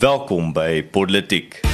Welkom 0.00 0.52
by 0.52 0.80
Politiek. 0.88 1.69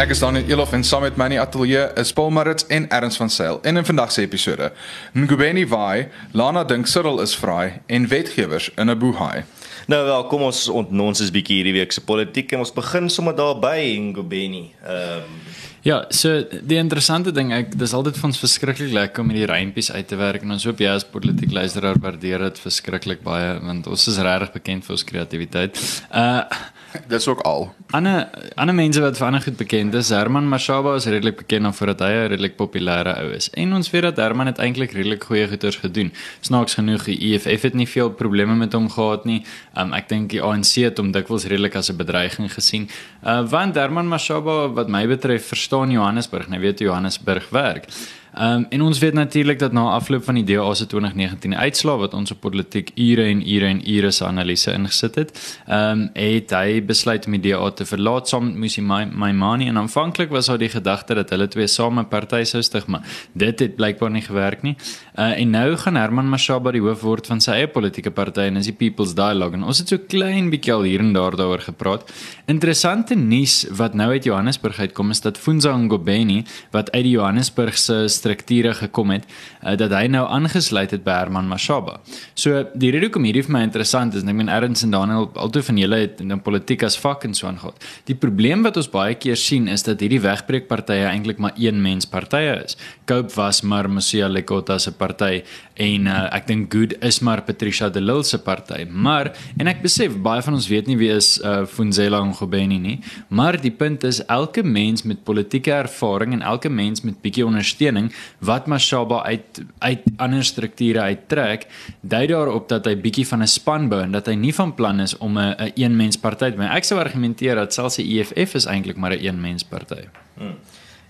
Ek 0.00 0.14
is 0.14 0.22
Daniel 0.22 0.46
Elof 0.48 0.70
en 0.72 0.80
saam 0.80 1.02
met 1.04 1.18
my 1.20 1.26
in 1.28 1.34
die 1.34 1.40
ateljee 1.42 1.82
is 2.00 2.08
Paul 2.16 2.30
Marits 2.32 2.64
en 2.72 2.86
Erns 2.88 3.18
van 3.20 3.28
Sail. 3.28 3.58
En 3.68 3.76
in 3.76 3.84
vandag 3.84 4.14
se 4.14 4.22
episode, 4.24 4.70
Ngubeni 5.12 5.66
Vai, 5.68 6.06
Lana 6.32 6.62
dink 6.64 6.88
Cyril 6.88 7.20
is 7.20 7.34
vraai 7.36 7.82
en 7.86 8.06
wetgewers 8.08 8.70
in 8.80 8.88
'n 8.88 8.98
boehaai. 8.98 9.44
Nou 9.92 10.04
wel, 10.04 10.24
kom 10.24 10.42
ons 10.42 10.68
ontnons 10.68 11.20
is 11.20 11.30
bietjie 11.30 11.56
hierdie 11.56 11.76
week 11.76 11.92
se 11.92 12.00
politiek 12.00 12.52
en 12.52 12.58
ons 12.58 12.72
begin 12.72 13.10
sommer 13.10 13.36
daarby 13.36 13.98
Ngubeni. 13.98 14.72
Ehm 14.86 15.18
um, 15.18 15.68
Ja, 15.82 16.04
so 16.10 16.44
die 16.62 16.76
interessante 16.76 17.32
ding 17.32 17.52
ek 17.52 17.78
dis 17.78 17.92
altyd 17.92 18.16
vir 18.16 18.24
ons 18.28 18.38
verskriklik 18.38 18.92
lekker 18.92 19.22
om 19.22 19.30
hierdie 19.30 19.48
reimpies 19.48 19.92
uit 19.92 20.08
te 20.08 20.16
werk 20.16 20.42
en 20.42 20.50
ons 20.50 20.64
hoop 20.64 20.78
jy 20.78 20.88
as 20.88 21.04
politiek 21.04 21.52
luisteraar 21.52 21.96
waardeer 22.00 22.38
dit 22.38 22.58
verskriklik 22.58 23.22
baie 23.24 23.58
want 23.60 23.86
ons 23.86 24.08
is 24.08 24.18
regtig 24.18 24.52
bekend 24.52 24.84
vir 24.84 24.92
ons 24.92 25.04
kreatiwiteit. 25.04 25.80
Uh 26.12 26.44
Dis 27.12 27.28
ook 27.28 27.40
al. 27.40 27.74
Ander 27.90 28.28
ander 28.54 28.74
mense 28.74 29.00
wat 29.00 29.18
vir 29.18 29.26
ander 29.26 29.42
goed 29.44 29.56
bekend 29.56 29.94
is, 29.94 30.10
Herman 30.14 30.48
Mashaba 30.48 30.94
is 30.98 31.06
redelik 31.10 31.36
bekend 31.42 31.66
om 31.66 31.74
voordat 31.74 32.02
hy 32.04 32.10
'n 32.10 32.28
redelik 32.32 32.56
populêre 32.56 33.14
ou 33.18 33.30
is. 33.36 33.50
En 33.50 33.72
ons 33.74 33.90
weet 33.90 34.02
dat 34.02 34.16
Herman 34.16 34.46
het 34.46 34.58
eintlik 34.58 34.92
redelik 34.92 35.24
goeie 35.24 35.48
goeders 35.48 35.76
gedoen. 35.76 36.12
Snaaks 36.40 36.74
genoeg, 36.74 37.04
die 37.04 37.18
EFF 37.34 37.62
het 37.62 37.74
nie 37.74 37.88
veel 37.88 38.10
probleme 38.10 38.54
met 38.54 38.72
hom 38.72 38.90
gehad 38.90 39.24
nie. 39.24 39.44
Um, 39.76 39.92
ek 39.92 40.08
dink 40.08 40.30
die 40.30 40.42
ANC 40.42 40.74
het 40.74 40.98
hom 40.98 41.12
dikwels 41.12 41.44
redelik 41.44 41.74
as 41.74 41.90
'n 41.90 41.96
bedreiging 41.96 42.52
gesien. 42.52 42.88
Uh 43.24 43.42
want 43.50 43.74
Herman 43.74 44.08
Mashaba 44.08 44.68
wat 44.74 44.88
my 44.88 45.06
betref, 45.06 45.46
verstaan 45.46 45.90
Johannesburg, 45.90 46.48
hy 46.48 46.58
weet 46.58 46.78
hoe 46.78 46.88
Johannesburg 46.88 47.50
werk. 47.50 47.86
Ehm 48.34 48.62
um, 48.62 48.66
en 48.70 48.82
ons 48.82 48.98
weet 48.98 49.14
natuurlik 49.14 49.58
dat 49.58 49.72
na 49.72 49.82
afloop 49.90 50.24
van 50.24 50.34
die 50.38 50.44
DA 50.44 50.74
se 50.74 50.86
2019 50.86 51.56
uitslaa 51.56 51.96
wat 51.96 52.14
ons 52.14 52.30
op 52.30 52.40
politiek 52.40 52.92
ure 52.94 53.24
en 53.26 53.40
ure 53.42 53.66
en 53.66 53.80
ure 53.90 54.10
se 54.10 54.24
analise 54.24 54.72
ingesit 54.72 55.14
het, 55.14 55.32
ehm 55.66 56.00
um, 56.00 56.10
het 56.14 56.50
hy 56.54 56.82
besluit 56.86 57.26
om 57.26 57.34
die 57.34 57.50
DA 57.50 57.70
te 57.70 57.84
verlaat 57.84 58.28
saam 58.28 58.44
met 58.44 58.54
Musi 58.54 58.82
Maimani 58.82 59.66
en 59.68 59.78
aanvanklik 59.78 60.30
was 60.30 60.46
daar 60.46 60.58
die 60.58 60.68
gedagte 60.68 61.14
dat 61.14 61.30
hulle 61.30 61.48
twee 61.48 61.66
same 61.66 62.04
party 62.04 62.44
sou 62.44 62.62
stig, 62.62 62.86
maar 62.86 63.02
dit 63.32 63.60
het 63.60 63.74
blykbaar 63.76 64.10
nie 64.10 64.22
gewerk 64.22 64.62
nie. 64.62 64.76
Uh 65.18 65.40
en 65.40 65.50
nou 65.50 65.76
gaan 65.76 65.96
Herman 65.96 66.28
Mashaba 66.28 66.70
die 66.70 66.80
hoof 66.80 67.02
word 67.02 67.26
van 67.26 67.40
sy 67.40 67.50
eie 67.50 67.68
politieke 67.68 68.10
party 68.10 68.46
en 68.46 68.56
is 68.56 68.70
die 68.70 68.76
People's 68.76 69.14
Dialogue 69.14 69.58
en 69.58 69.64
ons 69.64 69.78
het 69.78 69.88
so 69.88 69.98
klein 69.98 70.50
bietjie 70.50 70.72
al 70.72 70.86
hier 70.86 71.00
en 71.00 71.12
daar 71.12 71.36
daaroor 71.36 71.66
gepraat. 71.66 72.06
Interessante 72.46 73.14
nuus 73.14 73.66
wat 73.70 73.94
nou 73.94 74.10
uit 74.10 74.24
Johannesburg 74.24 74.78
uitkom 74.78 75.10
is 75.10 75.20
dat 75.20 75.38
Funza 75.38 75.76
Ngobeni 75.76 76.44
wat 76.70 76.90
uit 76.92 77.04
die 77.04 77.16
Johannesburg 77.16 77.78
se 77.78 78.08
strukture 78.20 78.74
gekom 78.82 79.14
het 79.16 79.26
uh, 79.26 79.74
dat 79.80 79.94
hy 79.96 80.06
nou 80.12 80.26
aangesluit 80.28 80.92
het 80.94 81.04
by 81.06 81.16
Herman 81.22 81.48
Mashaba. 81.50 81.98
So 82.38 82.64
die 82.74 82.92
rede 82.94 83.08
hoekom 83.08 83.26
hierdie 83.28 83.44
vir 83.46 83.56
my 83.56 83.64
interessant 83.66 84.14
is, 84.14 84.24
ek 84.24 84.36
meen 84.36 84.52
Erns 84.52 84.84
en 84.86 84.94
Daniel 84.94 85.30
altoe 85.40 85.64
van 85.66 85.80
julle 85.80 86.04
het 86.04 86.20
in 86.22 86.36
politiek 86.44 86.84
as 86.86 86.98
vak 87.00 87.24
en 87.28 87.34
so 87.36 87.48
aangaan. 87.50 87.76
Die 88.08 88.16
probleem 88.18 88.64
wat 88.66 88.78
ons 88.80 88.90
baie 88.90 89.16
keer 89.20 89.38
sien 89.40 89.68
is 89.72 89.84
dat 89.86 90.02
hierdie 90.02 90.20
wegbreekpartye 90.22 91.08
eintlik 91.10 91.40
maar 91.42 91.56
een 91.58 91.80
mens 91.82 92.08
partye 92.10 92.60
is. 92.64 92.76
Cope 93.08 93.34
was 93.36 93.62
maar 93.62 93.88
Musia 93.90 94.28
Lekota 94.28 94.78
se 94.78 94.92
party 94.92 95.42
en 95.80 96.06
uh, 96.10 96.26
ek 96.36 96.46
dink 96.50 96.72
Good 96.74 96.96
is 97.06 97.20
maar 97.24 97.42
Patricia 97.46 97.88
de 97.90 98.02
Lille 98.02 98.24
se 98.24 98.38
party. 98.38 98.84
Maar 98.90 99.32
en 99.58 99.70
ek 99.70 99.82
besef 99.84 100.16
baie 100.22 100.42
van 100.44 100.58
ons 100.58 100.68
weet 100.70 100.90
nie 100.90 100.98
wie 101.00 101.10
is 101.14 101.32
uh, 101.42 101.62
Funzela 101.70 102.20
Ngobeni 102.24 102.78
nie, 102.80 102.96
maar 103.28 103.58
die 103.60 103.72
punt 103.74 104.04
is 104.08 104.20
elke 104.28 104.64
mens 104.66 105.04
met 105.08 105.24
politieke 105.24 105.72
ervaring 105.74 106.36
en 106.36 106.44
elke 106.46 106.70
mens 106.70 107.04
met 107.06 107.18
bietjie 107.24 107.46
ondersteuning 107.46 108.09
wat 108.38 108.66
Mashaba 108.66 109.22
uit 109.22 109.62
uit 109.78 110.02
ander 110.16 110.44
strukture 110.44 111.00
uittrek, 111.00 111.66
dui 112.00 112.26
daarop 112.26 112.68
dat 112.68 112.86
hy 112.86 112.96
bietjie 112.96 113.26
van 113.26 113.42
'n 113.42 113.46
span 113.46 113.88
bou 113.88 114.02
en 114.02 114.12
dat 114.12 114.26
hy 114.26 114.34
nie 114.34 114.54
van 114.54 114.74
plan 114.74 115.00
is 115.00 115.16
om 115.18 115.38
'n 115.38 115.54
'n 115.58 115.72
eenmenspartyt 115.76 116.52
te 116.52 116.58
wees. 116.58 116.76
Ek 116.76 116.84
sou 116.84 117.00
argumenteer 117.00 117.54
dat 117.54 117.74
selfs 117.74 117.96
die 117.96 118.20
EFF 118.20 118.54
is 118.54 118.66
eintlik 118.66 118.96
maar 118.96 119.12
'n 119.12 119.20
eenmensparty. 119.20 120.08
Hmm. 120.36 120.56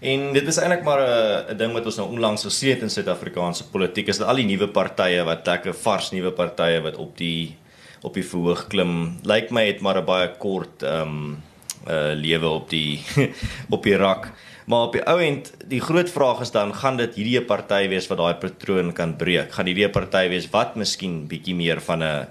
En 0.00 0.32
dit 0.32 0.46
is 0.46 0.56
eintlik 0.56 0.82
maar 0.82 1.00
'n 1.00 1.52
'n 1.52 1.56
ding 1.56 1.72
wat 1.72 1.84
ons 1.84 1.96
nou 1.96 2.08
onlangs 2.08 2.42
gesien 2.42 2.70
het 2.70 2.82
in 2.82 2.90
Suid-Afrikaanse 2.90 3.68
politiek 3.68 4.08
is 4.08 4.18
dat 4.18 4.28
al 4.28 4.36
die 4.36 4.44
nuwe 4.44 4.68
partye 4.68 5.24
wat 5.24 5.46
lekker 5.46 5.74
vars 5.74 6.10
nuwe 6.10 6.30
partye 6.30 6.80
wat 6.80 6.96
op 6.96 7.16
die 7.16 7.56
op 8.02 8.14
die 8.14 8.24
verhoog 8.24 8.66
klim, 8.66 9.18
lyk 9.22 9.50
my 9.50 9.66
het 9.66 9.80
maar 9.80 9.98
'n 9.98 10.04
baie 10.04 10.30
kort 10.38 10.82
ehm 10.82 11.02
um, 11.02 11.42
uh 11.88 12.12
lewe 12.14 12.48
op 12.48 12.70
die 12.70 13.00
op 13.74 13.82
die 13.82 13.96
rak. 13.96 14.32
Maar 14.70 14.86
op 14.86 14.94
die 14.94 15.02
ou 15.10 15.16
end, 15.18 15.48
die 15.66 15.80
groot 15.82 16.10
vraag 16.10 16.44
is 16.44 16.52
dan 16.54 16.70
gaan 16.78 16.98
dit 17.00 17.16
hierdie 17.18 17.42
party 17.42 17.88
wees 17.90 18.06
wat 18.10 18.20
daai 18.20 18.36
patroon 18.38 18.92
kan 18.94 19.16
breek? 19.18 19.50
Gaan 19.56 19.66
hierdie 19.66 19.88
party 19.90 20.28
wees 20.30 20.46
wat 20.52 20.76
miskien 20.78 21.24
bietjie 21.30 21.56
meer 21.58 21.80
van 21.82 22.04
'n 22.04 22.28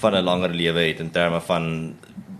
van 0.00 0.14
'n 0.14 0.24
langer 0.24 0.54
lewe 0.54 0.80
het 0.80 1.00
in 1.00 1.10
terme 1.10 1.40
van 1.40 1.94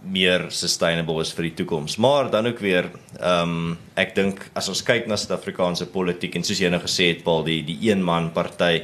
meer 0.05 0.47
sustainable 0.49 1.21
is 1.21 1.33
vir 1.33 1.43
die 1.43 1.55
toekoms. 1.55 1.97
Maar 1.97 2.31
dan 2.31 2.47
ook 2.47 2.59
weer, 2.59 2.91
ehm 3.21 3.43
um, 3.43 3.79
ek 3.97 4.15
dink 4.15 4.51
as 4.55 4.69
ons 4.69 4.83
kyk 4.83 5.07
na 5.07 5.17
Suid-Afrikaanse 5.17 5.87
politiek 5.87 6.35
en 6.35 6.45
soos 6.45 6.61
jy 6.61 6.71
nou 6.71 6.81
gesê 6.81 7.09
het, 7.13 7.25
Paul, 7.25 7.45
die 7.45 7.63
die 7.65 7.91
een 7.91 8.03
man 8.03 8.31
party 8.33 8.83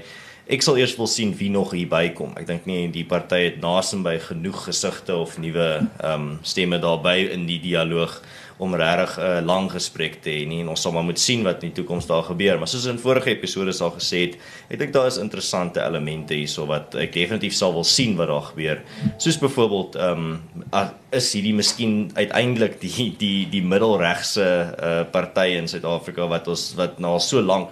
Ek 0.51 0.65
sal 0.67 0.81
eers 0.81 0.97
wil 0.99 1.07
sien 1.07 1.31
wie 1.39 1.49
nog 1.55 1.71
hier 1.77 1.87
bykom. 1.87 2.33
Ek 2.41 2.49
dink 2.49 2.65
nie 2.67 2.89
die 2.91 3.05
party 3.07 3.39
het 3.45 3.59
nasenby 3.63 4.17
genoeg 4.25 4.65
gesigte 4.67 5.15
of 5.15 5.37
nuwe 5.39 5.67
ehm 5.79 6.09
um, 6.11 6.31
stemme 6.43 6.81
daarby 6.83 7.29
in 7.31 7.45
die 7.47 7.61
dialoog 7.63 8.17
om 8.59 8.75
regtig 8.75 9.13
'n 9.19 9.23
uh, 9.23 9.45
lang 9.47 9.71
gesprek 9.71 10.19
te 10.25 10.31
hê 10.31 10.49
nie. 10.51 10.61
En 10.65 10.73
ons 10.75 10.83
sal 10.83 10.93
maar 10.93 11.07
moet 11.07 11.21
sien 11.23 11.45
wat 11.47 11.63
in 11.63 11.71
die 11.71 11.77
toekoms 11.79 12.09
daar 12.11 12.27
gebeur. 12.27 12.59
Maar 12.59 12.69
soos 12.69 12.89
in 12.91 12.99
vorige 12.99 13.31
episode 13.31 13.73
al 13.79 13.95
gesê 13.95 14.19
het 14.27 14.35
ek 14.69 14.79
dink 14.79 14.93
daar 14.93 15.07
is 15.07 15.21
interessante 15.23 15.81
elemente 15.81 16.35
hierso 16.35 16.67
wat 16.67 16.95
ek 16.95 17.13
definitief 17.13 17.55
sal 17.55 17.73
wil 17.73 17.85
sien 17.85 18.17
wat 18.17 18.29
daar 18.29 18.51
gebeur. 18.51 18.83
Soos 19.19 19.39
byvoorbeeld 19.39 19.95
ehm 19.95 20.27
um, 20.75 20.89
is 21.11 21.33
hierdie 21.33 21.55
miskien 21.55 22.11
uiteindelik 22.15 22.81
die 22.81 23.15
die 23.19 23.47
die 23.51 23.63
middelregse 23.63 24.75
uh, 24.83 25.05
partye 25.11 25.63
in 25.63 25.69
Suid-Afrika 25.69 26.27
wat 26.27 26.49
ons 26.49 26.75
wat 26.75 26.99
nou 26.99 27.13
al 27.13 27.21
so 27.21 27.41
lank 27.41 27.71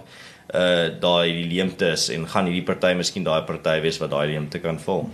uh 0.53 0.87
daai 1.01 1.31
die 1.33 1.49
leemte 1.49 1.91
is 1.93 2.09
en 2.09 2.25
gaan 2.27 2.49
hierdie 2.49 2.65
party 2.65 2.95
miskien 2.97 3.27
daai 3.27 3.43
party 3.45 3.79
wees 3.83 3.99
wat 4.01 4.13
daai 4.15 4.27
leemte 4.31 4.61
kan 4.63 4.79
vul. 4.79 5.05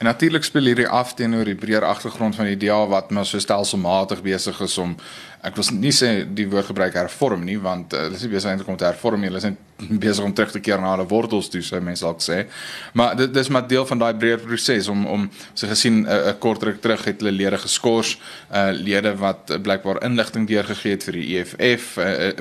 En 0.00 0.06
natuurlik 0.06 0.44
speel 0.44 0.64
hierdie 0.64 0.88
af 0.88 1.10
teenoor 1.14 1.44
die 1.44 1.54
breër 1.60 1.84
agtergrond 1.84 2.34
van 2.34 2.46
die 2.48 2.56
DA 2.56 2.78
wat 2.88 3.10
maar 3.12 3.26
so 3.28 3.38
stelselmatig 3.38 4.22
besig 4.24 4.60
is 4.64 4.78
om 4.80 4.94
ek 5.44 5.58
wil 5.58 5.68
nie 5.76 5.92
sê 5.92 6.08
die 6.24 6.46
woord 6.48 6.70
gebruik 6.70 6.96
hervorm 6.96 7.44
nie 7.44 7.58
want 7.60 7.92
uh, 7.92 8.06
hulle 8.06 8.16
is 8.16 8.24
besig 8.32 8.48
eintlik 8.48 8.70
om 8.72 8.78
te 8.80 8.88
hervorm, 8.88 9.26
hulle 9.28 9.42
is 9.42 9.50
besig 10.06 10.24
om 10.24 10.32
terug 10.32 10.54
te 10.56 10.62
keer 10.64 10.80
na 10.80 10.94
hulle 10.94 11.04
wortels 11.10 11.52
toe, 11.52 11.60
sou 11.64 11.82
mense 11.84 12.04
dalk 12.04 12.24
sê. 12.24 12.46
Maar 12.96 13.12
dit 13.18 13.34
dis 13.34 13.52
maar 13.52 13.68
deel 13.68 13.84
van 13.92 14.00
daai 14.00 14.14
breër 14.22 14.40
proses 14.40 14.88
om 14.88 15.04
om 15.04 15.28
so 15.52 15.68
gesien 15.68 16.00
'n 16.00 16.08
uh, 16.08 16.32
kort 16.40 16.64
ruk 16.64 16.80
terug 16.80 17.04
het 17.04 17.20
hulle 17.20 17.36
lede 17.36 17.60
geskort, 17.60 18.16
uh, 18.48 18.70
lede 18.72 19.12
wat 19.20 19.52
blykbaar 19.62 20.00
inligting 20.08 20.48
deurgegee 20.48 20.96
het 20.96 21.04
vir 21.04 21.20
die 21.20 21.28
EFF 21.36 21.96
uh, 22.00 22.32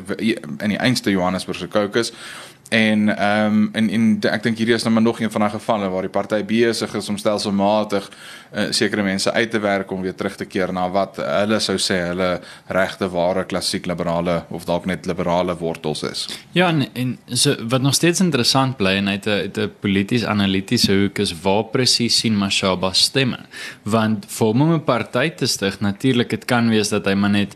in 0.63 0.77
die 0.77 0.79
einste 0.79 1.11
Johannesburgse 1.11 1.67
caucus. 1.67 2.13
En 2.69 3.17
ehm 3.17 3.45
um, 3.45 3.69
en 3.73 3.89
en 3.89 4.03
ek 4.29 4.43
dink 4.43 4.57
hierdie 4.57 4.75
is 4.75 4.83
nou 4.85 4.93
maar 4.93 5.03
nog 5.03 5.19
een 5.19 5.31
van 5.31 5.41
daai 5.41 5.53
gevalle 5.55 5.89
waar 5.89 6.05
die 6.05 6.13
party 6.13 6.43
besig 6.45 6.93
is 6.93 7.09
om 7.09 7.17
stelselmatig 7.17 8.09
uh, 8.53 8.67
sekere 8.69 9.03
mense 9.03 9.31
uit 9.31 9.51
te 9.51 9.59
werk 9.59 9.91
om 9.91 10.01
weer 10.01 10.15
terug 10.15 10.35
te 10.35 10.45
keer 10.45 10.73
na 10.73 10.85
wat 10.89 11.17
hulle 11.17 11.59
sou 11.59 11.77
sê 11.81 11.97
hulle 12.11 12.29
regte 12.67 13.09
ware 13.09 13.45
klassiek 13.49 13.89
liberale 13.89 14.43
of 14.49 14.67
dalk 14.69 14.85
net 14.85 15.09
liberale 15.09 15.55
wortels 15.57 16.03
is. 16.03 16.27
Ja 16.53 16.67
en, 16.69 16.85
en 16.93 17.17
so 17.25 17.55
wat 17.69 17.81
nog 17.81 17.97
steeds 17.97 18.21
interessant 18.21 18.77
bly 18.77 18.99
en 19.01 19.09
uit 19.09 19.25
'n 19.25 19.29
uit 19.29 19.57
'n 19.57 19.71
polities 19.79 20.25
analitiese 20.25 20.93
hoek 20.93 21.19
is 21.19 21.33
waar 21.41 21.63
presies 21.63 22.17
sien 22.19 22.37
Mashaba 22.37 22.93
stemme. 22.93 23.39
Want 23.83 24.25
vir 24.27 24.47
hom 24.47 24.61
om 24.61 24.73
'n 24.73 24.83
party 24.83 25.29
te 25.29 25.45
stig, 25.45 25.79
natuurlik 25.79 26.29
dit 26.29 26.45
kan 26.45 26.69
wees 26.69 26.89
dat 26.89 27.05
hy 27.05 27.13
maar 27.13 27.29
net 27.29 27.55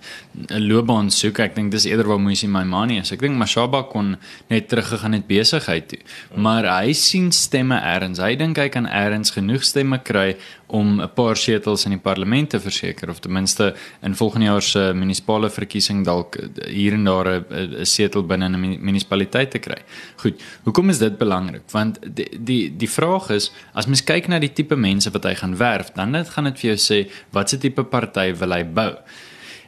'n 0.49 0.67
loopbaan 0.67 1.11
soek. 1.11 1.39
Ek 1.39 1.55
dink 1.55 1.71
dis 1.71 1.85
eerder 1.85 2.07
waar 2.07 2.19
Musi 2.19 2.47
Maimani 2.47 2.97
is. 2.99 3.11
Ek 3.11 3.19
dink 3.19 3.37
Mashaba 3.37 3.83
kon 3.83 4.17
net 4.49 4.69
teruggegaan 5.03 5.11
het 5.13 5.27
besigheid 5.27 5.87
toe. 5.87 5.99
Maar 6.35 6.65
hy 6.81 6.93
sien 6.93 7.31
stemme 7.31 7.79
ergens. 7.79 8.19
Hy 8.19 8.35
dink 8.35 8.57
hy 8.57 8.69
kan 8.69 8.87
ergens 8.87 9.31
genoeg 9.31 9.63
stemme 9.63 9.99
kry 10.01 10.35
om 10.67 11.01
'n 11.01 11.09
paar 11.13 11.35
setels 11.35 11.85
in 11.85 11.91
die 11.91 11.99
parlement 11.99 12.49
te 12.49 12.59
verseker 12.59 13.09
of 13.09 13.19
ten 13.19 13.31
minste 13.31 13.75
in 14.01 14.15
volgende 14.15 14.45
jaar 14.45 14.61
se 14.61 14.91
munisipale 14.93 15.49
verkiesing 15.49 16.05
dalk 16.05 16.37
hier 16.67 16.93
en 16.93 17.03
daar 17.03 17.43
'n 17.43 17.85
setel 17.85 18.23
binne 18.23 18.49
'n 18.49 18.79
munisipaliteit 18.81 19.51
te 19.51 19.59
kry. 19.59 19.77
Goed, 20.17 20.41
hoekom 20.63 20.89
is 20.89 20.97
dit 20.97 21.17
belangrik? 21.17 21.63
Want 21.71 21.99
die 22.15 22.29
die 22.39 22.73
die 22.77 22.89
vraag 22.89 23.29
is 23.29 23.51
as 23.73 23.85
mens 23.85 24.03
kyk 24.03 24.27
na 24.27 24.39
die 24.39 24.53
tipe 24.53 24.75
mense 24.75 25.11
wat 25.11 25.23
hy 25.23 25.35
gaan 25.35 25.57
werf, 25.57 25.91
dan 25.95 26.11
net 26.11 26.29
gaan 26.29 26.43
dit 26.45 26.59
vir 26.59 26.75
jou 26.75 26.77
sê 26.77 27.09
watse 27.31 27.57
tipe 27.57 27.83
party 27.83 28.33
wil 28.33 28.51
hy 28.51 28.63
bou. 28.63 28.97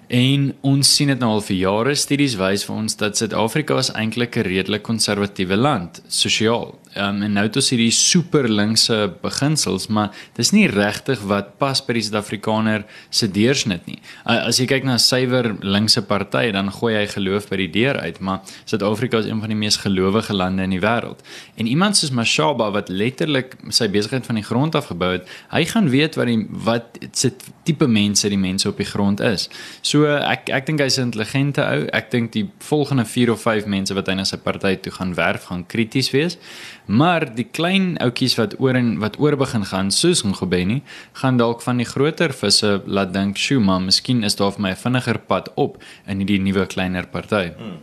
En 0.07 0.53
ons 0.61 0.95
sien 0.95 1.09
dit 1.09 1.19
nou 1.19 1.31
al 1.33 1.41
vir 1.41 1.57
jare 1.57 1.95
studies 1.97 2.35
wys 2.37 2.65
vir 2.67 2.75
ons 2.75 2.97
dat 2.99 3.17
Suid-Afrika 3.17 3.77
is 3.81 3.91
eintlik 3.97 4.37
'n 4.37 4.45
redelik 4.45 4.83
konservatiewe 4.83 5.57
land 5.57 6.01
sosiaal. 6.07 6.77
Um, 6.95 7.21
en 7.25 7.33
nou 7.35 7.43
het 7.43 7.57
ons 7.59 7.69
hierdie 7.73 7.91
super 7.91 8.47
linkse 8.47 8.95
beginsels, 9.19 9.89
maar 9.91 10.13
dis 10.37 10.53
nie 10.55 10.67
regtig 10.71 11.19
wat 11.27 11.57
pas 11.59 11.81
by 11.83 11.97
die 11.97 12.03
Suid-Afrikaner 12.07 12.85
se 13.09 13.27
deursnit 13.27 13.83
nie. 13.89 13.97
Uh, 14.23 14.45
as 14.47 14.61
jy 14.61 14.67
kyk 14.69 14.87
na 14.87 14.95
suiwer 15.01 15.51
linkse 15.59 16.05
party, 16.07 16.47
dan 16.55 16.71
gooi 16.71 16.93
hy 16.95 17.03
geloof 17.11 17.49
by 17.51 17.59
die 17.65 17.69
deur 17.73 17.99
uit, 17.99 18.21
maar 18.23 18.55
Suid-Afrika 18.63 19.19
is 19.19 19.27
een 19.27 19.43
van 19.43 19.51
die 19.51 19.59
mees 19.59 19.79
gelowige 19.83 20.37
lande 20.37 20.63
in 20.63 20.75
die 20.77 20.79
wêreld. 20.79 21.19
En 21.59 21.67
iemand 21.67 21.99
soos 21.99 22.13
Mashaba 22.15 22.69
wat 22.71 22.87
letterlik 22.87 23.57
sy 23.75 23.89
besigheid 23.91 24.27
van 24.29 24.39
die 24.39 24.45
grond 24.47 24.79
af 24.79 24.87
gebou 24.93 25.11
het, 25.17 25.27
hy 25.51 25.65
gaan 25.67 25.91
weet 25.91 26.15
wat 26.15 26.31
die 26.31 26.39
wat 26.65 26.99
sit 27.11 27.43
tipe 27.67 27.87
mense 27.89 28.29
die 28.29 28.39
mense 28.39 28.69
op 28.69 28.79
die 28.79 28.87
grond 28.87 29.19
is. 29.25 29.49
So 29.85 30.07
ek 30.15 30.47
ek 30.53 30.69
dink 30.69 30.83
hy's 30.83 30.99
'n 30.99 31.09
intelligente 31.09 31.61
ou. 31.65 31.87
Ek 31.91 32.11
dink 32.11 32.31
die 32.31 32.47
volgende 32.59 33.05
4 33.05 33.31
of 33.31 33.41
5 33.41 33.65
mense 33.65 33.93
wat 33.93 34.07
hy 34.07 34.15
na 34.15 34.23
sy 34.23 34.37
party 34.37 34.75
toe 34.75 34.91
gaan 34.91 35.13
werf, 35.15 35.45
gaan 35.51 35.65
krities 35.67 36.11
wees. 36.11 36.37
Maar 36.85 37.25
die 37.35 37.47
klein 37.49 37.95
ouetjies 38.03 38.35
wat 38.37 38.55
oor 38.61 38.77
en 38.77 38.95
wat 39.01 39.17
oor 39.19 39.37
begin 39.39 39.65
gaan, 39.65 39.91
soos 39.91 40.23
Ngobeni, 40.23 40.81
gaan 41.21 41.37
dalk 41.37 41.63
van 41.65 41.81
die 41.81 41.87
groter 41.87 42.33
visse 42.33 42.81
laat 42.85 43.13
dink, 43.13 43.37
"Sjoe, 43.37 43.59
maar 43.59 43.81
miskien 43.81 44.23
is 44.23 44.35
daar 44.35 44.51
vir 44.51 44.61
my 44.61 44.69
'n 44.71 44.75
vinniger 44.75 45.19
pad 45.19 45.49
op 45.55 45.77
in 46.07 46.17
hierdie 46.17 46.39
nuwe 46.39 46.65
kleiner 46.65 47.07
party." 47.07 47.51
Hmm. 47.57 47.79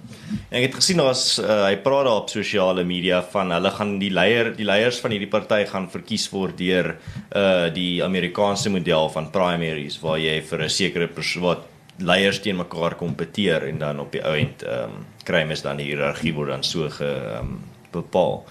Ek 0.50 0.62
het 0.62 0.74
gesien 0.74 0.96
daar's 0.96 1.38
uh, 1.38 1.66
hy 1.66 1.76
praat 1.76 2.04
daar 2.04 2.22
op 2.22 2.28
sosiale 2.28 2.84
media 2.84 3.22
van 3.22 3.50
hulle 3.50 3.70
gaan 3.70 3.98
die 3.98 4.10
leier 4.10 4.56
die 4.56 4.64
leiers 4.64 5.00
van 5.00 5.10
hierdie 5.10 5.30
party 5.30 5.64
gaan 5.64 5.88
verkies 5.90 6.30
word 6.30 6.58
deur 6.58 6.96
uh 7.34 7.72
die 7.72 8.02
Amerikaanse 8.04 8.70
model 8.70 9.08
van 9.08 9.30
primaries 9.30 10.00
waar 10.00 10.18
jy 10.18 10.42
vir 10.42 10.62
'n 10.62 10.68
sekere 10.68 11.06
persoon 11.08 11.42
wat 11.42 11.66
leiers 11.98 12.40
teen 12.40 12.56
mekaar 12.56 12.94
kompeteer 12.94 13.68
en 13.68 13.78
dan 13.78 14.00
op 14.00 14.12
die 14.12 14.22
ou 14.24 14.34
end 14.36 14.62
ehm 14.62 14.84
um, 14.84 15.06
kry 15.24 15.44
mens 15.46 15.62
dan 15.62 15.76
die 15.76 15.86
hiërargie 15.86 16.34
word 16.34 16.48
dan 16.48 16.64
so 16.64 16.88
ge 16.90 17.38
um, 17.38 17.60
bepaal. 17.92 18.44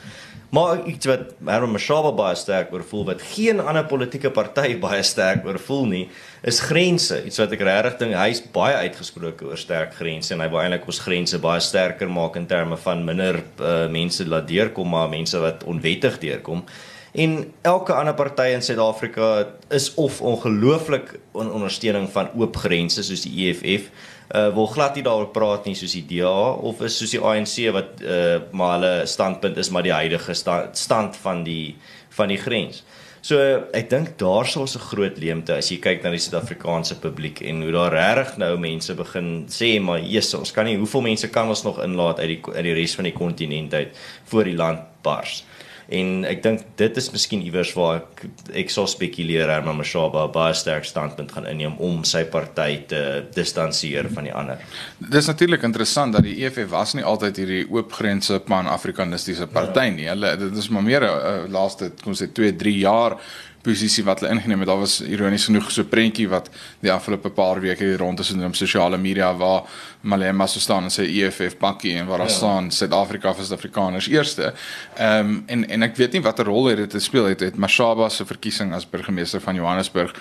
Maar 0.51 0.81
iets 0.83 1.07
wat 1.07 1.29
Herman 1.47 1.77
Mashaba 1.77 2.09
baie 2.11 2.35
sterk 2.35 2.73
oorvoel 2.75 3.05
wat 3.07 3.21
geen 3.23 3.61
ander 3.63 3.85
politieke 3.87 4.33
party 4.35 4.73
baie 4.85 5.03
sterk 5.07 5.45
oorvoel 5.47 5.85
nie, 5.87 6.01
is 6.43 6.59
grense. 6.67 7.21
Iets 7.23 7.39
wat 7.39 7.55
ek 7.55 7.63
regtig 7.63 7.95
dink 8.01 8.17
hy's 8.19 8.43
baie 8.51 8.75
uitgesproke 8.83 9.47
oor 9.47 9.59
sterk 9.59 9.95
grense 9.95 10.35
en 10.35 10.43
hy 10.43 10.49
wil 10.51 10.63
eintlik 10.65 10.89
ons 10.91 10.99
grense 11.05 11.39
baie 11.39 11.63
sterker 11.63 12.11
maak 12.11 12.35
in 12.35 12.49
terme 12.51 12.75
van 12.83 13.05
minder 13.07 13.39
uh, 13.39 13.85
mense 13.91 14.27
laat 14.27 14.49
deurkom 14.51 14.91
maar 14.91 15.07
mense 15.13 15.39
wat 15.39 15.63
onwettig 15.63 16.19
deurkom. 16.19 16.65
En 17.11 17.39
elke 17.67 17.95
ander 17.95 18.15
party 18.15 18.51
in 18.55 18.63
Suid-Afrika 18.63 19.47
is 19.71 19.89
of 19.99 20.21
ongelooflik 20.21 21.15
in 21.35 21.51
ondersteuning 21.51 22.07
van 22.11 22.31
oop 22.35 22.59
grense 22.59 23.03
soos 23.03 23.23
die 23.23 23.47
EFF 23.47 23.87
uh 24.35 24.49
wil 24.55 24.67
glad 24.67 24.95
nie 24.95 25.03
daaroor 25.03 25.31
praat 25.35 25.65
nie 25.67 25.75
soos 25.75 25.93
die 25.97 26.05
DA 26.07 26.53
of 26.69 26.81
is 26.87 26.97
soos 26.97 27.11
die 27.11 27.19
ANC 27.19 27.55
wat 27.75 28.01
uh 28.01 28.39
maar 28.51 28.77
hulle 28.77 28.93
standpunt 29.05 29.57
is 29.57 29.69
maar 29.69 29.83
die 29.83 29.95
huidige 29.95 30.33
sta 30.33 30.69
stand 30.73 31.17
van 31.23 31.43
die 31.43 31.75
van 32.15 32.31
die 32.31 32.39
grens. 32.39 32.83
So 33.21 33.37
ek 33.77 33.89
dink 33.89 34.15
daar 34.17 34.47
sou 34.49 34.63
'n 34.65 34.87
groot 34.89 35.17
leemte 35.17 35.53
as 35.53 35.69
jy 35.69 35.77
kyk 35.77 36.03
na 36.03 36.09
die 36.09 36.17
Suid-Afrikaanse 36.17 36.95
publiek 36.99 37.41
en 37.41 37.61
hoe 37.61 37.71
daar 37.71 37.93
regtig 37.93 38.37
nou 38.37 38.57
mense 38.57 38.93
begin 38.95 39.45
sê 39.47 39.79
maar 39.79 39.99
Jesus, 39.99 40.39
ons 40.39 40.51
kan 40.51 40.65
nie 40.65 40.77
hoeveel 40.77 41.01
mense 41.01 41.29
kan 41.29 41.47
ons 41.47 41.63
nog 41.63 41.83
inlaat 41.83 42.19
uit 42.19 42.27
die 42.27 42.41
uit 42.55 42.63
die 42.63 42.73
res 42.73 42.95
van 42.95 43.03
die 43.03 43.13
kontinent 43.13 43.73
uit 43.73 43.89
voor 44.25 44.43
die 44.43 44.55
land 44.55 44.79
bars 45.03 45.43
en 45.91 46.25
ek 46.27 46.41
dink 46.43 46.63
dit 46.79 46.97
is 46.97 47.09
miskien 47.11 47.43
iewers 47.43 47.73
waar 47.75 48.01
ek 48.01 48.23
ek 48.63 48.71
sou 48.73 48.85
spekuleer 48.89 49.49
Herman 49.51 49.79
Mashaba 49.79 50.27
baie 50.31 50.55
sterk 50.57 50.87
standpunt 50.87 51.33
gaan 51.35 51.47
inneem 51.49 51.75
om 51.83 52.01
sy 52.07 52.23
party 52.31 52.79
te 52.91 53.01
distansieer 53.35 54.09
van 54.15 54.29
die 54.29 54.33
ander. 54.35 54.63
Dis 54.99 55.27
natuurlik 55.27 55.65
interessant 55.67 56.15
dat 56.15 56.25
die 56.27 56.37
EFF 56.45 56.71
was 56.71 56.95
nie 56.95 57.05
altyd 57.07 57.41
hierdie 57.43 57.63
oop 57.69 57.93
grense 57.97 58.39
pan-afrikanistiese 58.47 59.49
party 59.51 59.89
nie. 59.97 60.09
Hulle 60.11 60.35
dit 60.39 60.59
is 60.63 60.71
maar 60.71 60.85
meer 60.87 61.07
uh, 61.07 61.45
laaste 61.51 61.91
kom 62.03 62.15
sê 62.17 62.31
2, 62.31 62.55
3 62.61 62.77
jaar 62.81 63.17
posisie 63.61 64.03
wat 64.03 64.19
hulle 64.19 64.33
ingeneem 64.33 64.59
het. 64.59 64.67
Daar 64.67 64.79
was 64.79 65.01
ironies 65.01 65.45
genoeg 65.45 65.71
so 65.71 65.81
'n 65.81 65.89
prentjie 65.89 66.27
wat 66.29 66.49
die 66.79 66.91
afgelope 66.91 67.29
paar 67.29 67.61
weke 67.61 67.83
hier 67.83 67.97
rond 67.97 68.19
is 68.19 68.31
in 68.31 68.45
op 68.45 68.55
sosiale 68.55 68.97
media 68.97 69.35
waar 69.35 69.63
Malema 70.01 70.47
so 70.47 70.59
staan 70.59 70.83
en 70.83 70.89
sê 70.89 71.03
EFF 71.05 71.57
pakkie 71.57 71.97
en 71.97 72.05
waar 72.05 72.17
daar 72.17 72.27
ja. 72.27 72.33
staan 72.33 72.71
Suid-Afrika 72.71 73.33
vir 73.33 73.45
Suid-Afrikaners 73.45 74.07
eerste. 74.07 74.53
Ehm 74.97 75.19
um, 75.19 75.43
en 75.45 75.69
en 75.69 75.83
ek 75.83 75.95
weet 75.95 76.11
nie 76.11 76.21
watter 76.21 76.45
rol 76.45 76.63
dit 76.63 76.77
het 76.77 76.93
gespeel 76.93 77.25
het 77.25 77.39
het 77.39 77.55
Mashaba 77.55 78.09
se 78.09 78.25
verkiesing 78.25 78.73
as 78.73 78.89
burgemeester 78.89 79.41
van 79.41 79.55
Johannesburg 79.55 80.13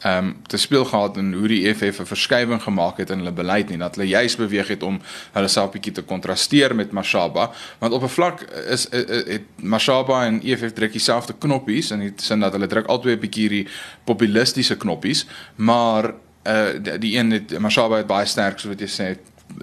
ehm 0.00 0.24
um, 0.24 0.36
te 0.46 0.56
speel 0.56 0.84
gehad 0.84 1.16
in 1.16 1.32
hoe 1.32 1.48
die 1.48 1.68
EFF 1.68 2.00
'n 2.00 2.06
verskywing 2.06 2.62
gemaak 2.62 2.96
het 2.96 3.10
in 3.10 3.18
hulle 3.18 3.32
beleid 3.32 3.68
nie 3.68 3.78
dat 3.78 3.94
hulle 3.94 4.08
juis 4.08 4.36
beweeg 4.36 4.68
het 4.68 4.82
om 4.82 5.00
hulle 5.32 5.48
self 5.48 5.70
bietjie 5.70 5.92
te 5.92 6.02
kontrasteer 6.02 6.74
met 6.74 6.92
Mashaba 6.92 7.50
want 7.78 7.92
op 7.92 8.02
'n 8.02 8.08
vlak 8.08 8.40
is, 8.40 8.88
is, 8.88 9.04
is 9.04 9.22
het 9.26 9.42
Mashaba 9.56 10.24
en 10.26 10.42
EFF 10.42 10.72
druk 10.72 10.92
dieselfde 10.92 11.34
knoppies 11.38 11.90
in 11.90 11.98
die 11.98 12.12
sin 12.16 12.40
dat 12.40 12.52
hulle 12.52 12.66
druk 12.66 12.86
albei 12.86 13.12
'n 13.12 13.20
bietjie 13.20 13.42
hierdie 13.48 13.68
populistiese 14.04 14.76
knoppies 14.76 15.26
maar 15.54 16.14
uh 16.46 16.68
die, 16.82 16.98
die 16.98 17.16
een 17.18 17.30
het 17.30 17.58
Mashaba 17.58 17.96
het 17.96 18.06
baie 18.06 18.26
sterk 18.26 18.58
so 18.58 18.68
wat 18.68 18.80
jy 18.80 18.88
sê 18.88 19.16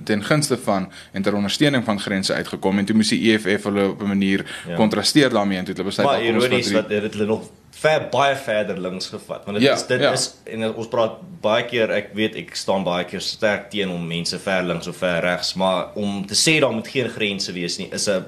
ten 0.04 0.24
gunste 0.24 0.58
van 0.58 0.92
en 1.12 1.22
ter 1.22 1.34
ondersteuning 1.34 1.84
van 1.84 2.00
grense 2.00 2.34
uitgekom 2.34 2.78
en 2.78 2.86
toe 2.86 2.96
moes 2.96 3.10
die 3.10 3.34
EFF 3.34 3.64
hulle 3.64 3.90
op 3.90 4.02
'n 4.02 4.08
manier 4.08 4.64
ja. 4.68 4.76
kontrasteer 4.76 5.30
ja. 5.30 5.34
daarmee 5.34 5.58
en 5.58 5.66
toe 5.66 5.74
het 5.74 5.78
hulle 5.78 5.90
besluit 5.90 6.10
maar 6.10 6.26
ironies 6.26 6.70
het 6.70 7.14
hulle 7.14 7.26
nog 7.26 7.50
ver 7.74 8.08
baie 8.12 8.36
verder 8.36 8.78
links 8.80 9.10
gevat 9.12 9.46
want 9.46 9.58
dit 9.58 9.66
ja, 9.66 9.74
is 9.74 9.88
dit 9.88 10.02
ja. 10.02 10.12
is 10.12 10.30
en 10.46 10.68
ons 10.74 10.88
praat 10.92 11.18
baie 11.44 11.66
keer 11.68 11.92
ek 11.92 12.14
weet 12.18 12.38
ek 12.44 12.56
staan 12.56 12.86
baie 12.86 13.06
keer 13.10 13.24
sterk 13.24 13.70
teen 13.74 13.92
om 13.92 14.06
mense 14.08 14.40
ver 14.40 14.64
links 14.64 14.88
of 14.88 15.00
ver 15.02 15.22
regs 15.26 15.54
maar 15.60 15.92
om 16.00 16.22
te 16.28 16.38
sê 16.38 16.60
daar 16.64 16.76
moet 16.76 16.88
geen 16.88 17.10
grense 17.10 17.56
wees 17.56 17.80
nie 17.82 17.90
is 17.92 18.08
'n 18.10 18.24